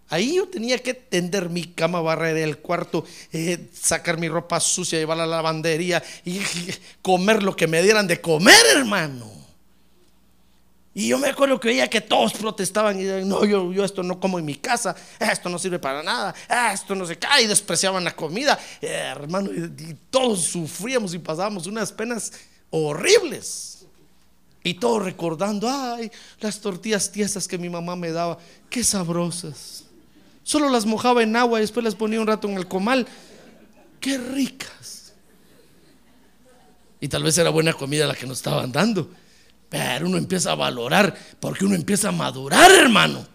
[0.09, 4.99] Ahí yo tenía que tender mi cama, barrer el cuarto, eh, sacar mi ropa sucia,
[4.99, 6.41] llevarla a la lavandería y,
[7.03, 9.35] comer lo que me dieran de comer, hermano.
[10.95, 14.19] Y yo me acuerdo que veía que todos protestaban y decían, no, yo, esto no
[14.19, 16.35] como en mi casa, esto no sirve para nada,
[16.73, 21.67] esto no se cae, y despreciaban la comida, hermano, y, y todos sufríamos y pasábamos
[21.67, 22.33] unas penas
[22.71, 23.85] horribles.
[24.63, 28.39] Y todos recordando, ay, las tortillas tiesas que mi mamá me daba,
[28.71, 29.86] qué sabrosas.
[30.47, 33.05] Solo las mojaba en agua y después las ponía un rato en el comal.
[33.99, 35.13] Qué ricas.
[37.01, 39.11] Y tal vez era buena comida la que nos estaban dando.
[39.69, 43.27] Pero uno empieza a valorar porque uno empieza a madurar, hermano.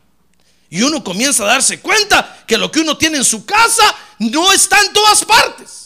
[0.69, 4.53] Y uno comienza a darse cuenta que lo que uno tiene en su casa no
[4.53, 5.80] está en todas partes.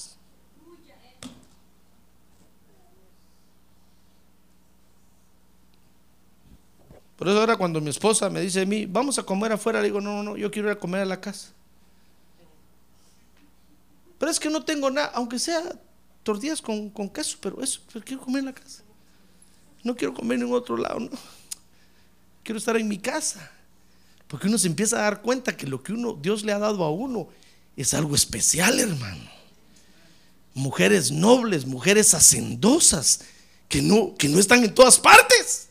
[7.15, 9.87] Por eso ahora cuando mi esposa me dice a mí, vamos a comer afuera, le
[9.87, 11.53] digo, no, no, no, yo quiero ir a comer a la casa.
[14.17, 15.61] Pero es que no tengo nada, aunque sea
[16.23, 18.83] tortillas con, con queso, pero eso, pero quiero comer en la casa.
[19.83, 21.09] No quiero comer en otro lado, no.
[22.43, 23.51] Quiero estar en mi casa.
[24.27, 26.83] Porque uno se empieza a dar cuenta que lo que uno, Dios le ha dado
[26.83, 27.29] a uno
[27.77, 29.29] es algo especial, hermano.
[30.53, 33.21] Mujeres nobles, mujeres hacendosas,
[33.69, 35.69] que no, que no están en todas partes.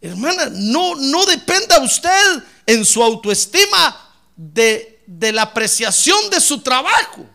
[0.00, 7.26] Hermana, no, no dependa usted en su autoestima de, la apreciación de su trabajo.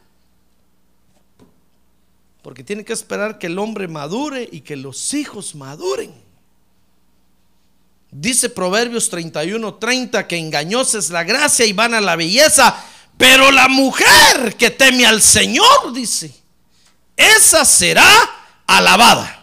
[2.42, 6.14] Porque tiene que esperar que el hombre madure y que los hijos maduren.
[8.12, 12.76] Dice Proverbios 31, 30 que engañosa es la gracia y vana la belleza,
[13.18, 16.34] pero la mujer que teme al Señor, dice,
[17.18, 18.08] esa será
[18.68, 19.43] alabada.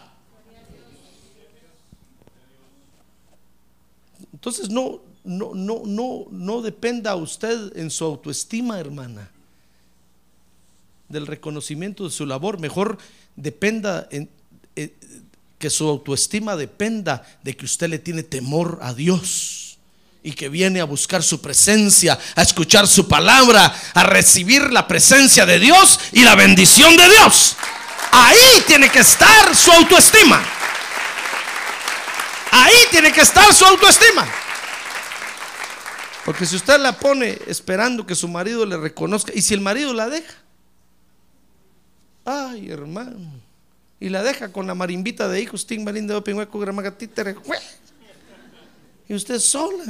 [4.41, 9.29] Entonces no, no, no, no, no dependa usted en su autoestima, hermana,
[11.09, 12.59] del reconocimiento de su labor.
[12.59, 12.97] Mejor
[13.35, 14.31] dependa en,
[14.75, 14.95] eh,
[15.59, 19.77] que su autoestima dependa de que usted le tiene temor a Dios
[20.23, 25.45] y que viene a buscar su presencia, a escuchar su palabra, a recibir la presencia
[25.45, 27.57] de Dios y la bendición de Dios.
[28.11, 30.43] Ahí tiene que estar su autoestima.
[32.51, 34.27] Ahí tiene que estar su autoestima.
[36.25, 39.93] Porque si usted la pone esperando que su marido le reconozca, y si el marido
[39.93, 40.33] la deja,
[42.25, 43.19] ay hermano,
[43.99, 47.35] y la deja con la marimbita de hijos, gramagatítere,
[49.07, 49.83] y usted sola,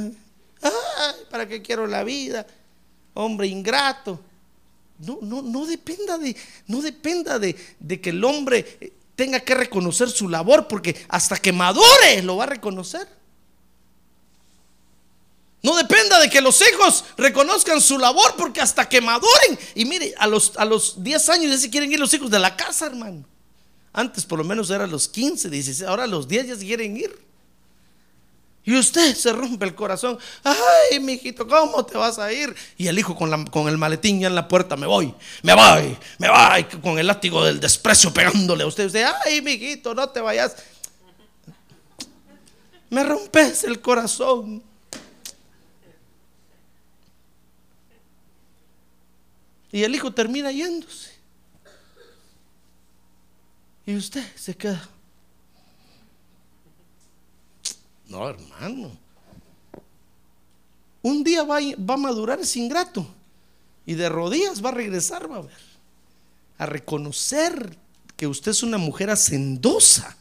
[0.62, 2.46] ay, ¿para qué quiero la vida?
[3.14, 4.20] Hombre ingrato.
[4.98, 6.36] No, no, no dependa de,
[6.68, 11.52] no dependa de, de que el hombre tenga que reconocer su labor, porque hasta que
[11.52, 13.06] madure lo va a reconocer.
[15.62, 19.58] No dependa de que los hijos reconozcan su labor, porque hasta que maduren.
[19.76, 22.40] Y mire, a los, a los 10 años ya se quieren ir los hijos de
[22.40, 23.24] la casa, hermano.
[23.92, 27.31] Antes por lo menos era los 15, 16, ahora los 10 ya se quieren ir.
[28.64, 30.18] Y usted se rompe el corazón.
[30.44, 32.54] Ay, mijito, ¿cómo te vas a ir?
[32.76, 36.28] Y el hijo con, el maletín ya en la puerta, me voy, me voy, me
[36.28, 38.86] voy, con el látigo del desprecio pegándole a usted.
[38.86, 40.56] Usted, ay, mijito, no te vayas.
[42.88, 44.62] Me rompes el corazón.
[49.72, 51.10] Y el hijo termina yéndose.
[53.86, 54.88] Y usted se queda.
[58.12, 58.90] No, hermano.
[61.00, 63.06] Un día va, a madurar ese ingrato.
[63.86, 65.62] Y de rodillas va a regresar, va a ver.
[66.58, 67.74] A reconocer
[68.14, 70.14] que usted es una mujer hacendosa.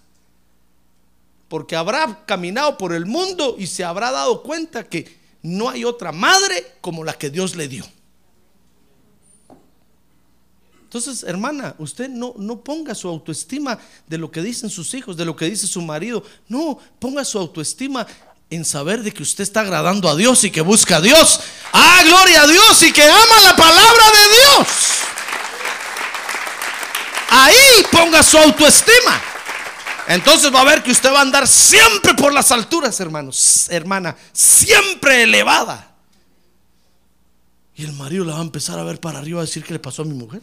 [1.49, 6.13] Porque habrá caminado por el mundo y se habrá dado cuenta que no hay otra
[6.13, 7.83] madre como la que Dios le dio.
[10.91, 15.23] Entonces, hermana, usted no, no ponga su autoestima de lo que dicen sus hijos, de
[15.23, 16.21] lo que dice su marido.
[16.49, 18.05] No, ponga su autoestima
[18.49, 21.39] en saber de que usted está agradando a Dios y que busca a Dios.
[21.71, 24.67] Ah, gloria a Dios y que ama la palabra de Dios.
[27.29, 29.21] Ahí ponga su autoestima.
[30.09, 34.17] Entonces va a ver que usted va a andar siempre por las alturas, hermanos, hermana,
[34.33, 35.95] siempre elevada.
[37.77, 39.79] Y el marido la va a empezar a ver para arriba a decir qué le
[39.79, 40.41] pasó a mi mujer.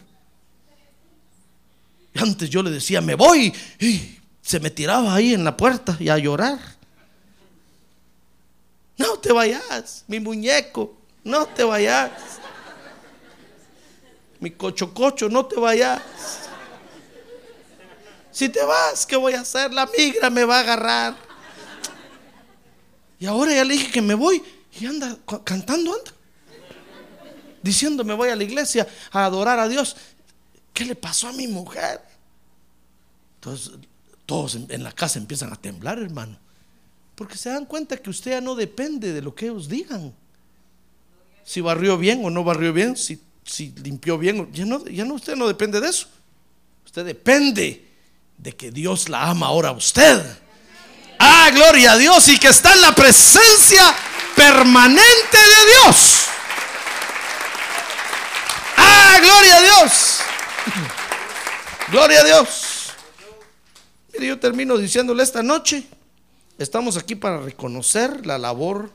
[2.18, 3.54] Antes yo le decía, me voy.
[3.78, 6.58] Y se me tiraba ahí en la puerta y a llorar.
[8.96, 12.10] No te vayas, mi muñeco, no te vayas.
[14.40, 16.00] Mi cocho cocho, no te vayas.
[18.32, 19.72] Si te vas, ¿qué voy a hacer?
[19.72, 21.16] La migra me va a agarrar.
[23.20, 24.42] Y ahora ya le dije que me voy
[24.80, 26.12] y anda cantando, anda.
[27.62, 29.96] Diciendo, me voy a la iglesia a adorar a Dios.
[30.78, 32.00] ¿Qué le pasó a mi mujer?
[33.34, 33.72] Entonces,
[34.24, 36.38] todos en la casa empiezan a temblar, hermano.
[37.16, 40.14] Porque se dan cuenta que usted ya no depende de lo que ellos digan.
[41.42, 43.20] Si barrió bien o no barrió bien, si,
[43.82, 46.06] limpió bien, ya ya no, usted no depende de eso.
[46.86, 47.84] Usted depende
[48.36, 50.24] de que Dios la ama ahora a usted.
[51.18, 53.82] Ah, gloria a Dios y que está en la presencia
[54.36, 56.26] permanente de Dios.
[58.76, 60.17] Ah, gloria a Dios.
[61.90, 62.92] Gloria a Dios.
[64.12, 65.86] Mire, yo termino diciéndole esta noche,
[66.58, 68.90] estamos aquí para reconocer la labor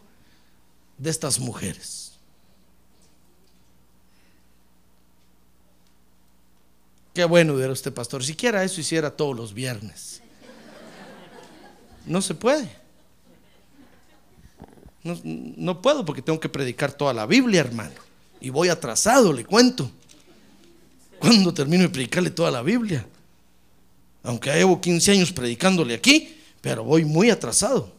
[0.97, 2.13] de estas mujeres.
[7.13, 8.24] Qué bueno era usted, pastor.
[8.24, 10.21] Siquiera eso hiciera todos los viernes.
[12.05, 12.69] No se puede.
[15.03, 17.93] No, puedo porque tengo que predicar toda la Biblia, hermano.
[18.41, 19.91] Y voy atrasado, le cuento.
[21.24, 23.07] Cuando termino de predicarle toda la Biblia?
[24.24, 27.89] Aunque llevo 15 años predicándole aquí, pero voy muy atrasado.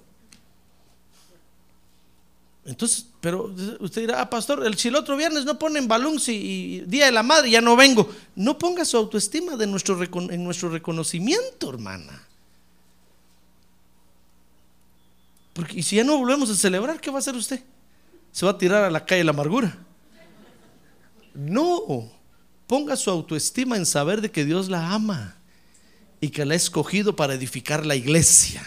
[2.67, 3.51] Entonces, pero
[3.81, 7.23] usted dirá, ah, pastor, si el otro viernes no ponen balón y, Día de la
[7.23, 8.11] Madre, ya no vengo.
[8.37, 12.23] No ponga su autoestima de nuestro, en nuestro reconocimiento, hermana.
[15.55, 17.63] Porque y si ya no volvemos a celebrar, ¿qué va a hacer usted?
[18.33, 19.79] ¿Se va a tirar a la calle la amargura?
[21.33, 22.11] No,
[22.67, 25.37] ponga su autoestima en saber de que Dios la ama
[26.21, 28.63] y que la ha escogido para edificar la iglesia,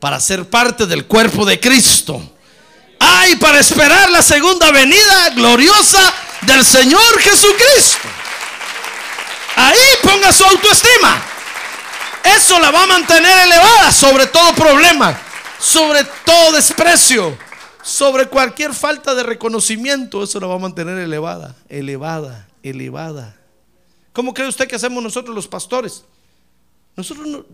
[0.00, 2.22] para ser parte del cuerpo de Cristo
[2.98, 6.12] hay para esperar la segunda venida gloriosa
[6.42, 8.08] del Señor Jesucristo.
[9.56, 11.22] Ahí ponga su autoestima.
[12.36, 15.18] Eso la va a mantener elevada sobre todo problema,
[15.58, 17.36] sobre todo desprecio,
[17.82, 20.22] sobre cualquier falta de reconocimiento.
[20.22, 23.40] Eso la va a mantener elevada, elevada, elevada.
[24.12, 26.04] ¿Cómo cree usted que hacemos nosotros los pastores?
[26.96, 27.44] Nosotros,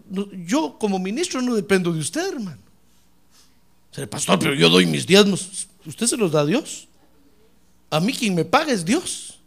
[0.47, 2.65] yo como ministro no dependo de usted, hermano
[4.09, 5.69] pastor, pero yo doy mis diezmos.
[5.87, 6.89] Usted se los da a Dios.
[7.91, 9.39] A mí quien me paga es Dios.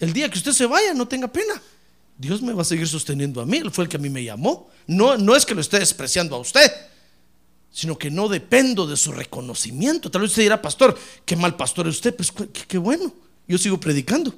[0.00, 1.60] El día que usted se vaya, no tenga pena.
[2.16, 3.58] Dios me va a seguir sosteniendo a mí.
[3.58, 4.70] Él fue el que a mí me llamó.
[4.86, 6.70] No, no es que lo esté despreciando a usted,
[7.70, 10.10] sino que no dependo de su reconocimiento.
[10.10, 12.14] Tal vez usted dirá, pastor, qué mal pastor es usted.
[12.14, 13.12] Pues qué, bueno.
[13.46, 14.34] Yo sigo predicando.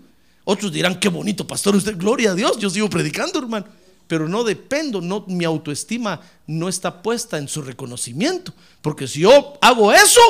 [0.49, 1.99] Otros dirán, qué bonito pastor usted.
[1.99, 3.67] Gloria a Dios, yo sigo predicando, hermano
[4.07, 8.53] pero no dependo, no, mi autoestima no está puesta en su reconocimiento.
[8.81, 10.21] Porque si yo hago eso,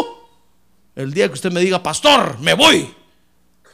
[0.95, 2.89] el día que usted me diga, pastor, me voy,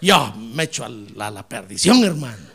[0.00, 2.50] ya me echo a la, perdición, hermano.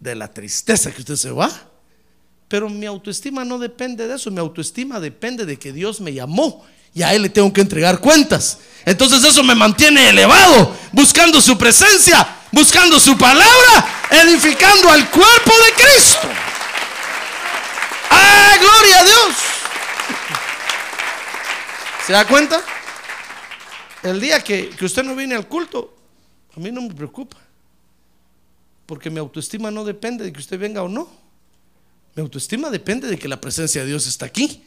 [0.00, 1.50] De la tristeza que usted se va.
[2.48, 6.64] Pero mi autoestima no depende de eso, mi autoestima depende de que Dios me llamó
[6.94, 8.58] y a Él le tengo que entregar cuentas.
[8.84, 15.82] Entonces eso me mantiene elevado, buscando su presencia, buscando su palabra, edificando al cuerpo de
[15.82, 16.28] Cristo.
[18.10, 19.34] ¡Ah, gloria a Dios!
[22.06, 22.62] ¿Se da cuenta?
[24.02, 25.96] El día que, que usted no viene al culto,
[26.54, 27.38] a mí no me preocupa.
[28.86, 31.08] Porque mi autoestima no depende de que usted venga o no.
[32.14, 34.62] Mi autoestima depende de que la presencia de Dios está aquí.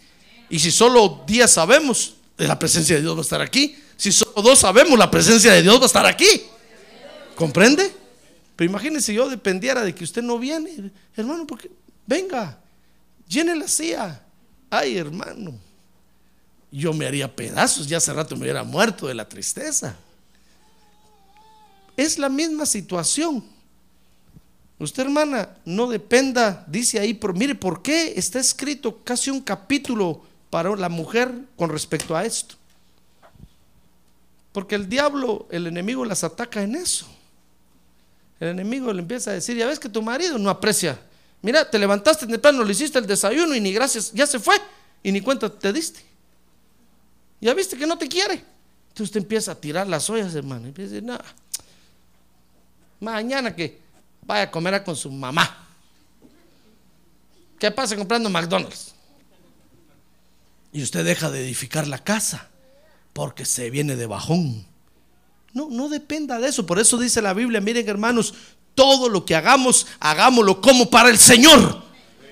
[0.49, 3.75] Y si solo días sabemos, la presencia de Dios va a estar aquí.
[3.95, 6.43] Si solo dos sabemos, la presencia de Dios va a estar aquí.
[7.35, 7.91] ¿Comprende?
[8.55, 11.69] Pero imagínese yo dependiera de que usted no viene, hermano, porque
[12.05, 12.59] venga,
[13.27, 14.21] llene la silla.
[14.69, 15.53] Ay, hermano,
[16.71, 19.95] yo me haría pedazos, ya hace rato me hubiera muerto de la tristeza.
[21.95, 23.43] Es la misma situación.
[24.79, 30.26] Usted, hermana, no dependa, dice ahí, pero mire, ¿por qué está escrito casi un capítulo
[30.49, 32.55] para la mujer con respecto a esto?
[34.51, 37.07] Porque el diablo, el enemigo las ataca en eso
[38.39, 40.99] El enemigo le empieza a decir, ya ves que tu marido no aprecia.
[41.41, 44.55] Mira, te levantaste temprano, le hiciste el desayuno y ni gracias, ya se fue
[45.03, 46.03] y ni cuenta te diste.
[47.39, 48.33] Ya viste que no te quiere.
[48.33, 50.67] Entonces usted empieza a tirar las ollas, hermano.
[50.67, 51.19] Empieza a decir, no,
[52.99, 53.79] mañana que
[54.25, 55.67] vaya a comer con su mamá.
[57.59, 58.93] ¿Qué pasa comprando McDonald's?
[60.71, 62.47] Y usted deja de edificar la casa
[63.13, 64.65] porque se viene de bajón.
[65.53, 66.65] No, no dependa de eso.
[66.65, 68.33] Por eso dice la Biblia, miren hermanos,
[68.75, 71.83] todo lo que hagamos, hagámoslo como para el Señor.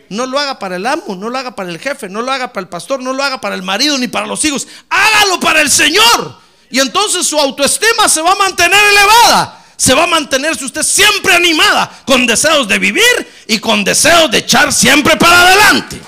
[0.10, 2.54] No lo haga para el amo, no lo haga para el jefe, no lo haga
[2.54, 4.68] para el pastor, no lo haga para el marido ni para los hijos.
[4.90, 6.38] Hágalo para el Señor.
[6.70, 9.66] Y entonces su autoestima se va a mantener elevada.
[9.78, 14.38] Se va a mantenerse usted siempre animada, con deseos de vivir y con deseos de
[14.38, 16.00] echar siempre para adelante.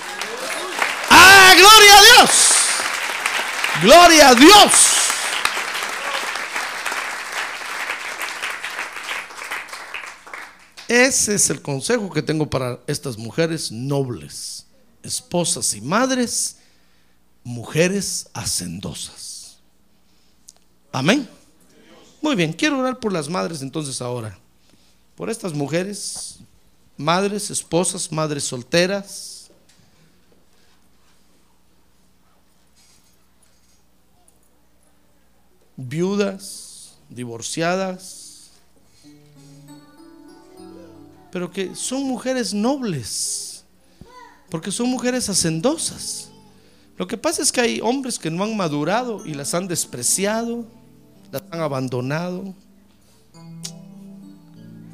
[1.10, 2.30] ¡Ah, gloria a Dios!
[3.82, 4.72] ¡Gloria a Dios!
[10.88, 14.66] Ese es el consejo que tengo para estas mujeres nobles,
[15.04, 16.58] esposas y madres,
[17.44, 19.58] mujeres hacendosas.
[20.94, 21.30] Amén.
[22.22, 24.38] Muy bien, quiero orar por las madres entonces ahora.
[25.16, 26.40] Por estas mujeres,
[26.96, 29.37] madres, esposas, madres solteras.
[35.78, 38.50] Viudas, divorciadas.
[41.32, 43.64] Pero que son mujeres nobles.
[44.50, 46.30] Porque son mujeres hacendosas.
[46.98, 50.66] Lo que pasa es que hay hombres que no han madurado y las han despreciado
[51.32, 52.54] las han abandonado.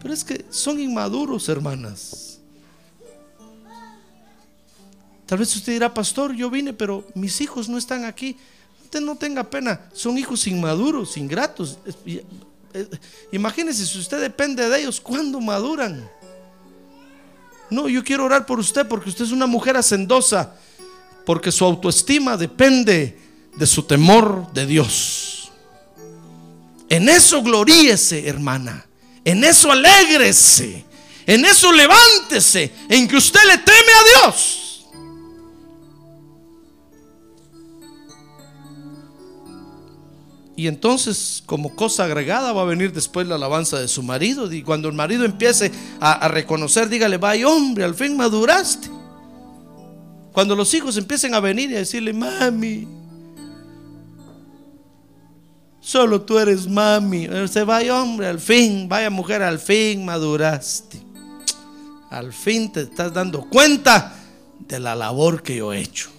[0.01, 2.39] Pero es que son inmaduros, hermanas.
[5.25, 8.36] Tal vez usted dirá, pastor, yo vine, pero mis hijos no están aquí.
[9.02, 11.78] No tenga pena, son hijos inmaduros, ingratos.
[13.32, 16.10] Imagínese si usted depende de ellos, ¿cuándo maduran?
[17.70, 20.56] No, yo quiero orar por usted porque usted es una mujer hacendosa,
[21.26, 23.18] porque su autoestima depende
[23.56, 25.52] de su temor de Dios.
[26.89, 28.86] En eso gloríese, hermana.
[29.26, 30.86] En eso alégrese.
[31.26, 32.72] En eso levántese.
[32.89, 34.62] En que usted le teme a Dios.
[40.56, 44.51] Y entonces, como cosa agregada, va a venir después la alabanza de su marido.
[44.51, 48.89] Y cuando el marido empiece a, reconocer, dígale, vaya hombre, al fin maduraste.
[50.32, 52.88] Cuando los hijos empiecen a venir y a decirle, mami,
[55.84, 57.28] Solo tú eres mami.
[57.49, 61.04] Se vaya hombre, al fin, vaya mujer, al fin maduraste.
[62.10, 64.16] Al fin te estás dando cuenta
[64.60, 66.12] de la labor que yo he hecho.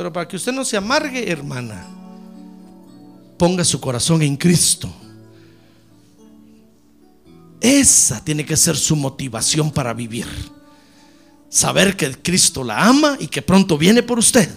[0.00, 1.86] Pero para que usted no se amargue, hermana,
[3.36, 4.90] ponga su corazón en Cristo.
[7.60, 10.24] Esa tiene que ser su motivación para vivir.
[11.50, 14.48] Saber que Cristo la ama y que pronto viene por usted.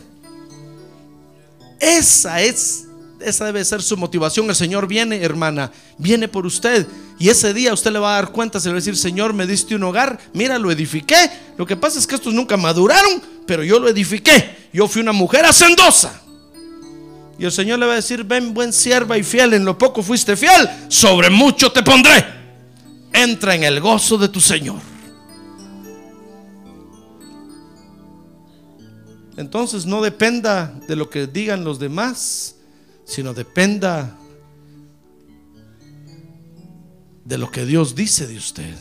[1.77, 2.85] Esa es,
[3.19, 4.47] esa debe ser su motivación.
[4.47, 6.87] El Señor viene, hermana, viene por usted.
[7.19, 9.33] Y ese día usted le va a dar cuenta, se le va a decir, Señor,
[9.33, 11.29] me diste un hogar, mira, lo edifiqué.
[11.57, 14.62] Lo que pasa es que estos nunca maduraron, pero yo lo edifiqué.
[14.74, 16.19] Yo fui una mujer hacendosa.
[17.38, 20.01] Y el Señor le va a decir, ven buen sierva y fiel, en lo poco
[20.01, 22.26] fuiste fiel, sobre mucho te pondré.
[23.13, 24.80] Entra en el gozo de tu Señor.
[29.38, 32.55] Entonces no dependa de lo que digan los demás,
[33.05, 34.17] sino dependa
[37.26, 38.76] de lo que Dios dice de usted.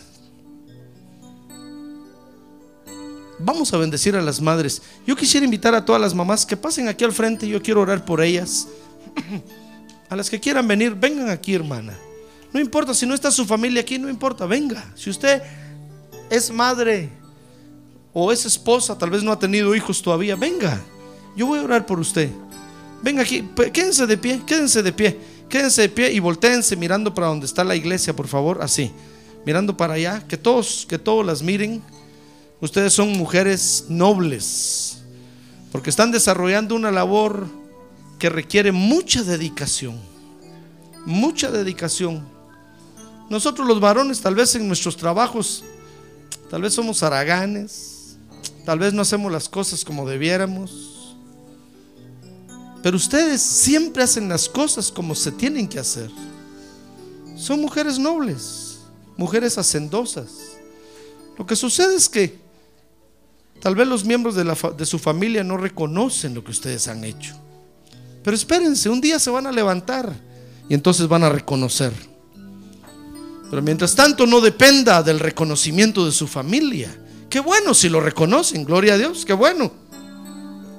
[3.45, 4.82] Vamos a bendecir a las madres.
[5.07, 7.49] Yo quisiera invitar a todas las mamás que pasen aquí al frente.
[7.49, 8.68] Yo quiero orar por ellas.
[10.09, 11.95] A las que quieran venir, vengan aquí, hermana.
[12.53, 14.84] No importa si no está su familia aquí, no importa, venga.
[14.95, 15.43] Si usted
[16.28, 17.09] es madre
[18.12, 20.78] o es esposa, tal vez no ha tenido hijos todavía, venga,
[21.34, 22.30] yo voy a orar por usted.
[23.03, 25.18] Venga aquí, quédense de pie, quédense de pie,
[25.49, 28.93] quédense de pie y volteense mirando para donde está la iglesia, por favor, así,
[29.47, 31.82] mirando para allá, que todos, que todos las miren.
[32.62, 35.02] Ustedes son mujeres nobles,
[35.70, 37.46] porque están desarrollando una labor
[38.18, 40.00] que requiere mucha dedicación,
[41.04, 42.24] mucha dedicación.
[43.28, 45.62] Nosotros los varones tal vez en nuestros trabajos,
[46.48, 47.92] tal vez somos haraganes,
[48.64, 51.16] Tal vez no hacemos las cosas como debiéramos.
[52.82, 56.10] Pero ustedes siempre hacen las cosas como se tienen que hacer.
[57.36, 58.78] Son mujeres nobles,
[59.16, 60.30] mujeres hacendosas.
[61.36, 62.38] Lo que sucede es que
[63.62, 67.36] tal vez los miembros de, su familia no reconocen lo que ustedes han hecho.
[68.24, 70.12] Pero espérense, un día se van a levantar
[70.68, 71.92] y entonces van a reconocer.
[73.48, 76.92] Pero mientras tanto no dependa del reconocimiento de su familia.
[77.30, 79.70] Qué bueno si lo reconocen, gloria a Dios, qué bueno.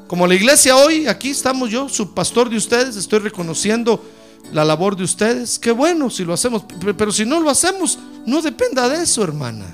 [0.08, 4.04] Como la iglesia hoy, aquí estamos yo, su pastor de ustedes, estoy reconociendo
[4.52, 5.58] la labor de ustedes.
[5.58, 6.66] Qué bueno si lo hacemos,
[6.98, 9.66] pero si no lo hacemos, no dependa de eso, hermana.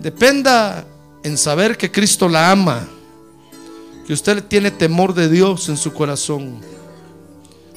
[0.00, 0.86] Dependa
[1.22, 2.88] en saber que Cristo la ama,
[4.06, 6.60] que usted tiene temor de Dios en su corazón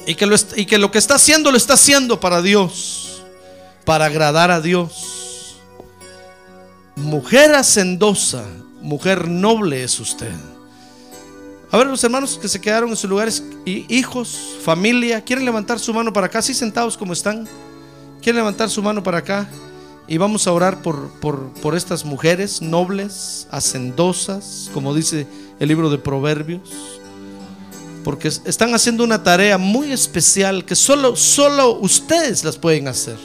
[0.06, 3.22] y que lo, y que, lo que está haciendo lo está haciendo para Dios,
[3.84, 5.60] para agradar a Dios.
[6.96, 8.44] Mujer hacendosa,
[8.80, 10.32] mujer noble es usted.
[11.70, 15.92] A ver, los hermanos que se quedaron en sus lugares, hijos, familia, ¿quieren levantar su
[15.92, 16.38] mano para acá?
[16.38, 17.48] Así sentados como están.
[18.22, 19.48] ¿Quieren levantar su mano para acá?
[20.06, 25.26] Y vamos a orar por, por, por estas mujeres nobles, hacendosas, como dice
[25.58, 27.00] el libro de Proverbios.
[28.04, 33.16] Porque están haciendo una tarea muy especial que solo, solo ustedes las pueden hacer.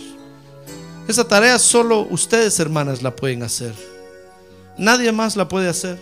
[1.09, 3.73] Esa tarea solo ustedes, hermanas, la pueden hacer.
[4.77, 5.99] Nadie más la puede hacer.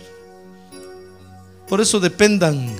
[1.68, 2.70] Por eso dependan,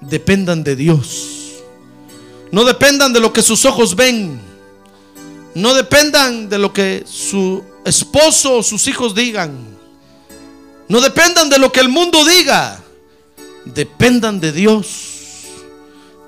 [0.00, 1.54] dependan de Dios.
[2.52, 4.51] No dependan de lo que sus ojos ven.
[5.54, 9.52] No dependan de lo que su esposo o sus hijos digan.
[10.88, 12.82] No dependan de lo que el mundo diga.
[13.64, 15.18] Dependan de Dios.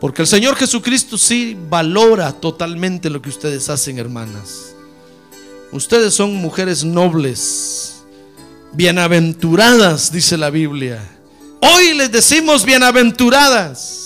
[0.01, 4.75] Porque el Señor Jesucristo sí valora totalmente lo que ustedes hacen, hermanas.
[5.73, 7.95] Ustedes son mujeres nobles
[8.77, 11.01] Bienaventuradas, dice la Biblia.
[11.61, 14.04] Hoy les decimos bienaventuradas.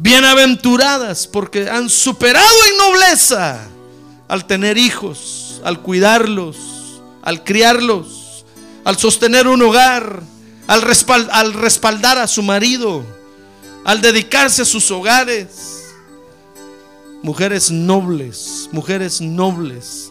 [0.00, 3.68] Bienaventuradas porque han superado en nobleza
[4.28, 6.56] al tener hijos, al cuidarlos,
[7.22, 8.44] al criarlos,
[8.84, 10.22] al sostener un hogar,
[10.66, 10.82] al,
[11.30, 13.04] al respaldar a su marido,
[13.84, 15.84] al dedicarse a sus hogares.
[17.22, 20.10] Mujeres nobles, mujeres nobles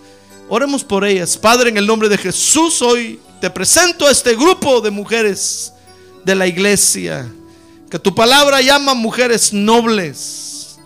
[0.51, 1.37] Oremos por ellas.
[1.37, 5.71] Padre, en el nombre de Jesús, hoy te presento a este grupo de mujeres
[6.25, 7.31] de la iglesia.
[7.89, 10.77] Que tu palabra llama mujeres nobles.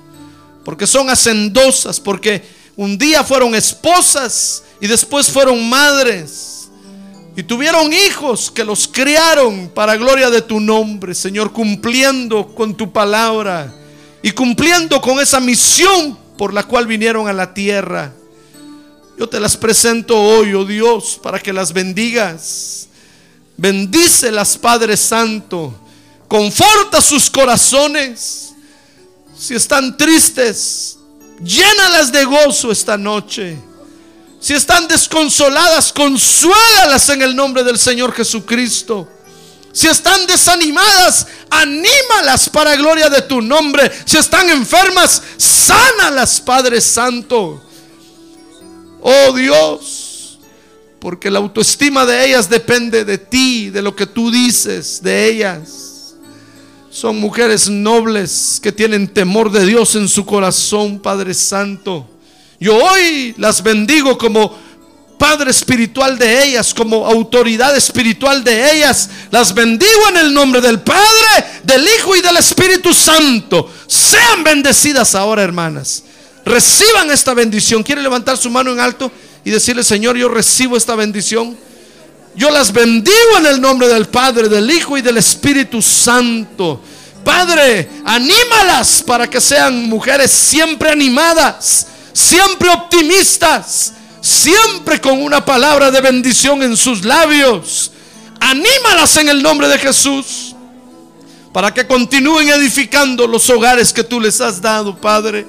[0.63, 1.99] Porque son hacendosas.
[1.99, 2.43] Porque
[2.75, 6.69] un día fueron esposas y después fueron madres.
[7.35, 12.91] Y tuvieron hijos que los criaron para gloria de tu nombre, Señor, cumpliendo con tu
[12.91, 13.73] palabra
[14.21, 18.13] y cumpliendo con esa misión por la cual vinieron a la tierra.
[19.17, 22.87] Yo te las presento hoy, oh Dios, para que las bendigas.
[23.57, 25.73] Bendícelas, Padre Santo.
[26.33, 28.55] Conforta sus corazones.
[29.37, 30.97] Si están tristes,
[31.39, 33.55] llénalas de gozo esta noche.
[34.39, 39.07] Si están desconsoladas, consuélalas en el nombre del Señor Jesucristo.
[39.73, 43.91] Si están desanimadas, anímalas para gloria de tu nombre.
[44.03, 47.63] Si están enfermas, sánalas, Padre Santo.
[49.01, 50.39] Oh Dios,
[50.99, 55.92] porque la autoestima de ellas depende de ti, de lo que tú dices de ellas.
[56.93, 62.07] Son mujeres nobles que tienen temor de Dios en su corazón, Padre Santo.
[62.59, 64.55] Yo hoy las bendigo como
[65.17, 69.09] Padre espiritual de ellas, como autoridad espiritual de ellas.
[69.31, 71.01] Las bendigo en el nombre del Padre,
[71.63, 73.71] del Hijo y del Espíritu Santo.
[73.87, 76.03] Sean bendecidas ahora, hermanas.
[76.45, 77.81] Reciban esta bendición.
[77.81, 79.11] ¿Quiere levantar su mano en alto
[79.43, 81.57] y decirle, Señor, yo recibo esta bendición?
[82.35, 86.81] Yo las bendigo en el nombre del Padre, del Hijo y del Espíritu Santo.
[87.23, 96.01] Padre, anímalas para que sean mujeres siempre animadas, siempre optimistas, siempre con una palabra de
[96.01, 97.91] bendición en sus labios.
[98.39, 100.55] Anímalas en el nombre de Jesús
[101.53, 105.45] para que continúen edificando los hogares que tú les has dado, Padre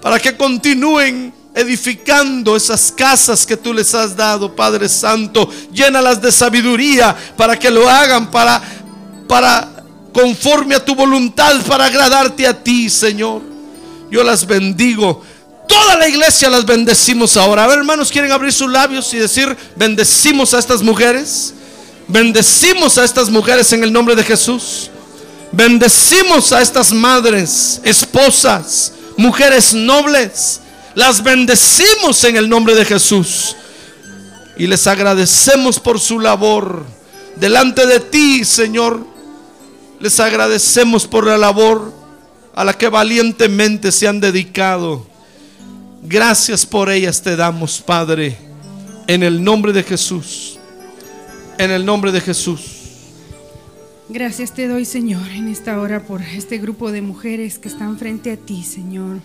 [0.00, 5.48] para que continúen edificando esas casas que tú les has dado, Padre Santo.
[5.72, 8.62] Llénalas de sabiduría para que lo hagan para
[9.28, 9.68] para
[10.12, 13.42] conforme a tu voluntad para agradarte a ti, Señor.
[14.10, 15.22] Yo las bendigo.
[15.68, 17.62] Toda la iglesia las bendecimos ahora.
[17.62, 21.54] A ver, hermanos, quieren abrir sus labios y decir, bendecimos a estas mujeres.
[22.08, 24.90] Bendecimos a estas mujeres en el nombre de Jesús.
[25.52, 30.60] Bendecimos a estas madres, esposas, mujeres nobles.
[30.94, 33.56] Las bendecimos en el nombre de Jesús.
[34.56, 36.84] Y les agradecemos por su labor.
[37.36, 39.06] Delante de ti, Señor,
[40.00, 41.92] les agradecemos por la labor
[42.54, 45.06] a la que valientemente se han dedicado.
[46.02, 48.36] Gracias por ellas te damos, Padre,
[49.06, 50.58] en el nombre de Jesús.
[51.58, 52.62] En el nombre de Jesús.
[54.08, 58.32] Gracias te doy, Señor, en esta hora por este grupo de mujeres que están frente
[58.32, 59.20] a ti, Señor.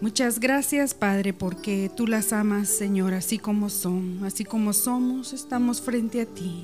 [0.00, 5.82] Muchas gracias, Padre, porque tú las amas, Señor, así como son, así como somos, estamos
[5.82, 6.62] frente a ti.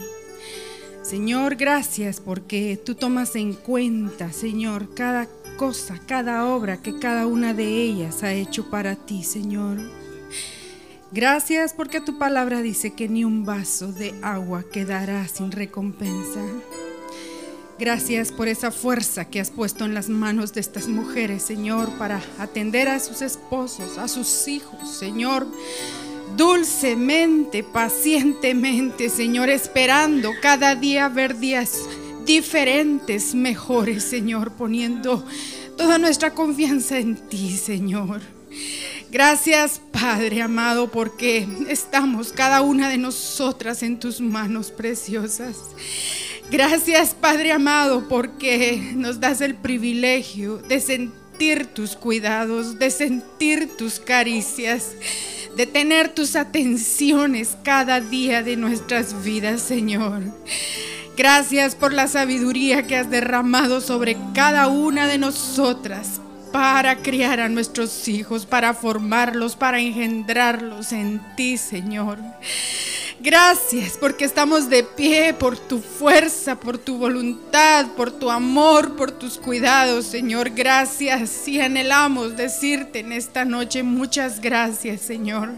[1.02, 5.28] Señor, gracias porque tú tomas en cuenta, Señor, cada
[5.58, 9.80] cosa, cada obra que cada una de ellas ha hecho para ti, Señor.
[11.12, 16.40] Gracias porque tu palabra dice que ni un vaso de agua quedará sin recompensa.
[17.78, 22.22] Gracias por esa fuerza que has puesto en las manos de estas mujeres, Señor, para
[22.38, 25.46] atender a sus esposos, a sus hijos, Señor.
[26.38, 31.82] Dulcemente, pacientemente, Señor, esperando cada día ver días
[32.24, 35.22] diferentes, mejores, Señor, poniendo
[35.76, 38.22] toda nuestra confianza en ti, Señor.
[39.10, 45.56] Gracias, Padre amado, porque estamos cada una de nosotras en tus manos preciosas.
[46.50, 53.98] Gracias, Padre amado, porque nos das el privilegio de sentir tus cuidados, de sentir tus
[53.98, 54.92] caricias,
[55.56, 60.22] de tener tus atenciones cada día de nuestras vidas, Señor.
[61.16, 66.20] Gracias por la sabiduría que has derramado sobre cada una de nosotras
[66.52, 72.18] para criar a nuestros hijos, para formarlos, para engendrarlos en ti, Señor.
[73.20, 79.10] Gracias porque estamos de pie por tu fuerza, por tu voluntad, por tu amor, por
[79.10, 80.50] tus cuidados, Señor.
[80.50, 85.50] Gracias y anhelamos decirte en esta noche muchas gracias, Señor.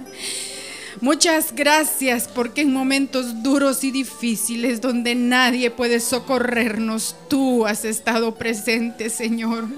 [1.00, 8.34] Muchas gracias porque en momentos duros y difíciles donde nadie puede socorrernos, tú has estado
[8.34, 9.68] presente, Señor.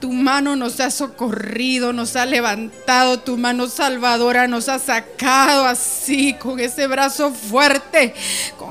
[0.00, 6.34] Tu mano nos ha socorrido, nos ha levantado, tu mano salvadora nos ha sacado así,
[6.34, 8.14] con ese brazo fuerte,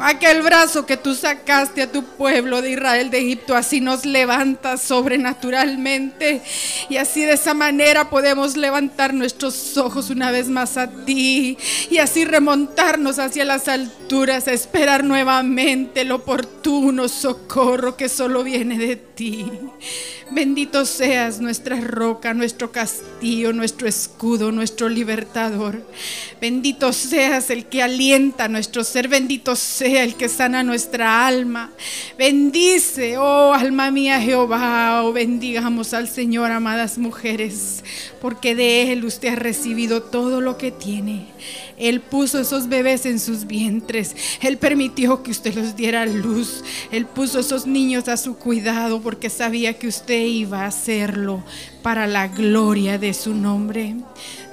[0.02, 4.82] aquel brazo que tú sacaste a tu pueblo de Israel de Egipto, así nos levantas
[4.82, 6.42] sobrenaturalmente.
[6.90, 11.58] Y así de esa manera podemos levantar nuestros ojos una vez más a ti
[11.90, 18.78] y así remontarnos hacia las alturas, a esperar nuevamente el oportuno socorro que solo viene
[18.78, 19.46] de ti.
[20.32, 25.84] Bendito seas nuestra roca, nuestro castillo, nuestro escudo, nuestro libertador.
[26.42, 29.10] Bendito seas el que alienta nuestro ser.
[29.10, 31.70] Bendito sea el que sana nuestra alma.
[32.18, 35.04] Bendice, oh alma mía Jehová.
[35.04, 37.84] Oh bendigamos al Señor, amadas mujeres,
[38.22, 41.26] porque de Él usted ha recibido todo lo que tiene.
[41.78, 44.16] Él puso esos bebés en sus vientres.
[44.40, 46.64] Él permitió que usted los diera luz.
[46.90, 51.44] Él puso esos niños a su cuidado porque sabía que usted iba a hacerlo
[51.82, 53.96] para la gloria de su nombre.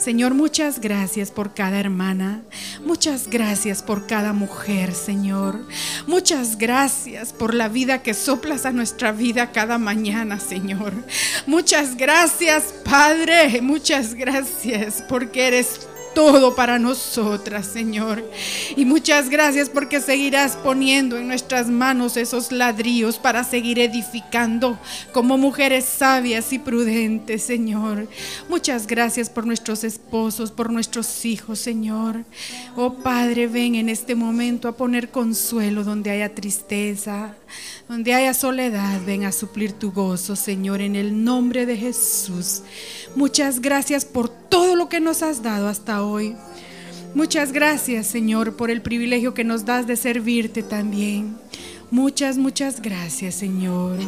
[0.00, 2.40] Señor, muchas gracias por cada hermana.
[2.86, 5.60] Muchas gracias por cada mujer, Señor.
[6.06, 10.94] Muchas gracias por la vida que soplas a nuestra vida cada mañana, Señor.
[11.46, 13.60] Muchas gracias, Padre.
[13.60, 18.24] Muchas gracias porque eres todo para nosotras, Señor.
[18.76, 24.78] Y muchas gracias porque seguirás poniendo en nuestras manos esos ladrillos para seguir edificando
[25.12, 28.08] como mujeres sabias y prudentes, Señor.
[28.48, 32.24] Muchas gracias por nuestros esposos, por nuestros hijos, Señor.
[32.76, 37.34] Oh Padre, ven en este momento a poner consuelo donde haya tristeza,
[37.88, 42.62] donde haya soledad, ven a suplir tu gozo, Señor, en el nombre de Jesús.
[43.16, 46.36] Muchas gracias por todo lo que nos has dado hasta hoy.
[47.14, 51.36] Muchas gracias, Señor, por el privilegio que nos das de servirte también.
[51.90, 53.98] Muchas, muchas gracias, Señor.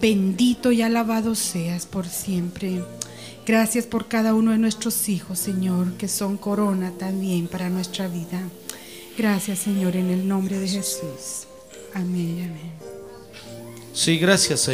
[0.00, 2.82] Bendito y alabado seas por siempre.
[3.44, 8.40] Gracias por cada uno de nuestros hijos, Señor, que son corona también para nuestra vida.
[9.18, 11.46] Gracias, Señor, en el nombre de Jesús.
[11.92, 12.72] Amén amén.
[13.92, 14.73] Sí, gracias, Señor.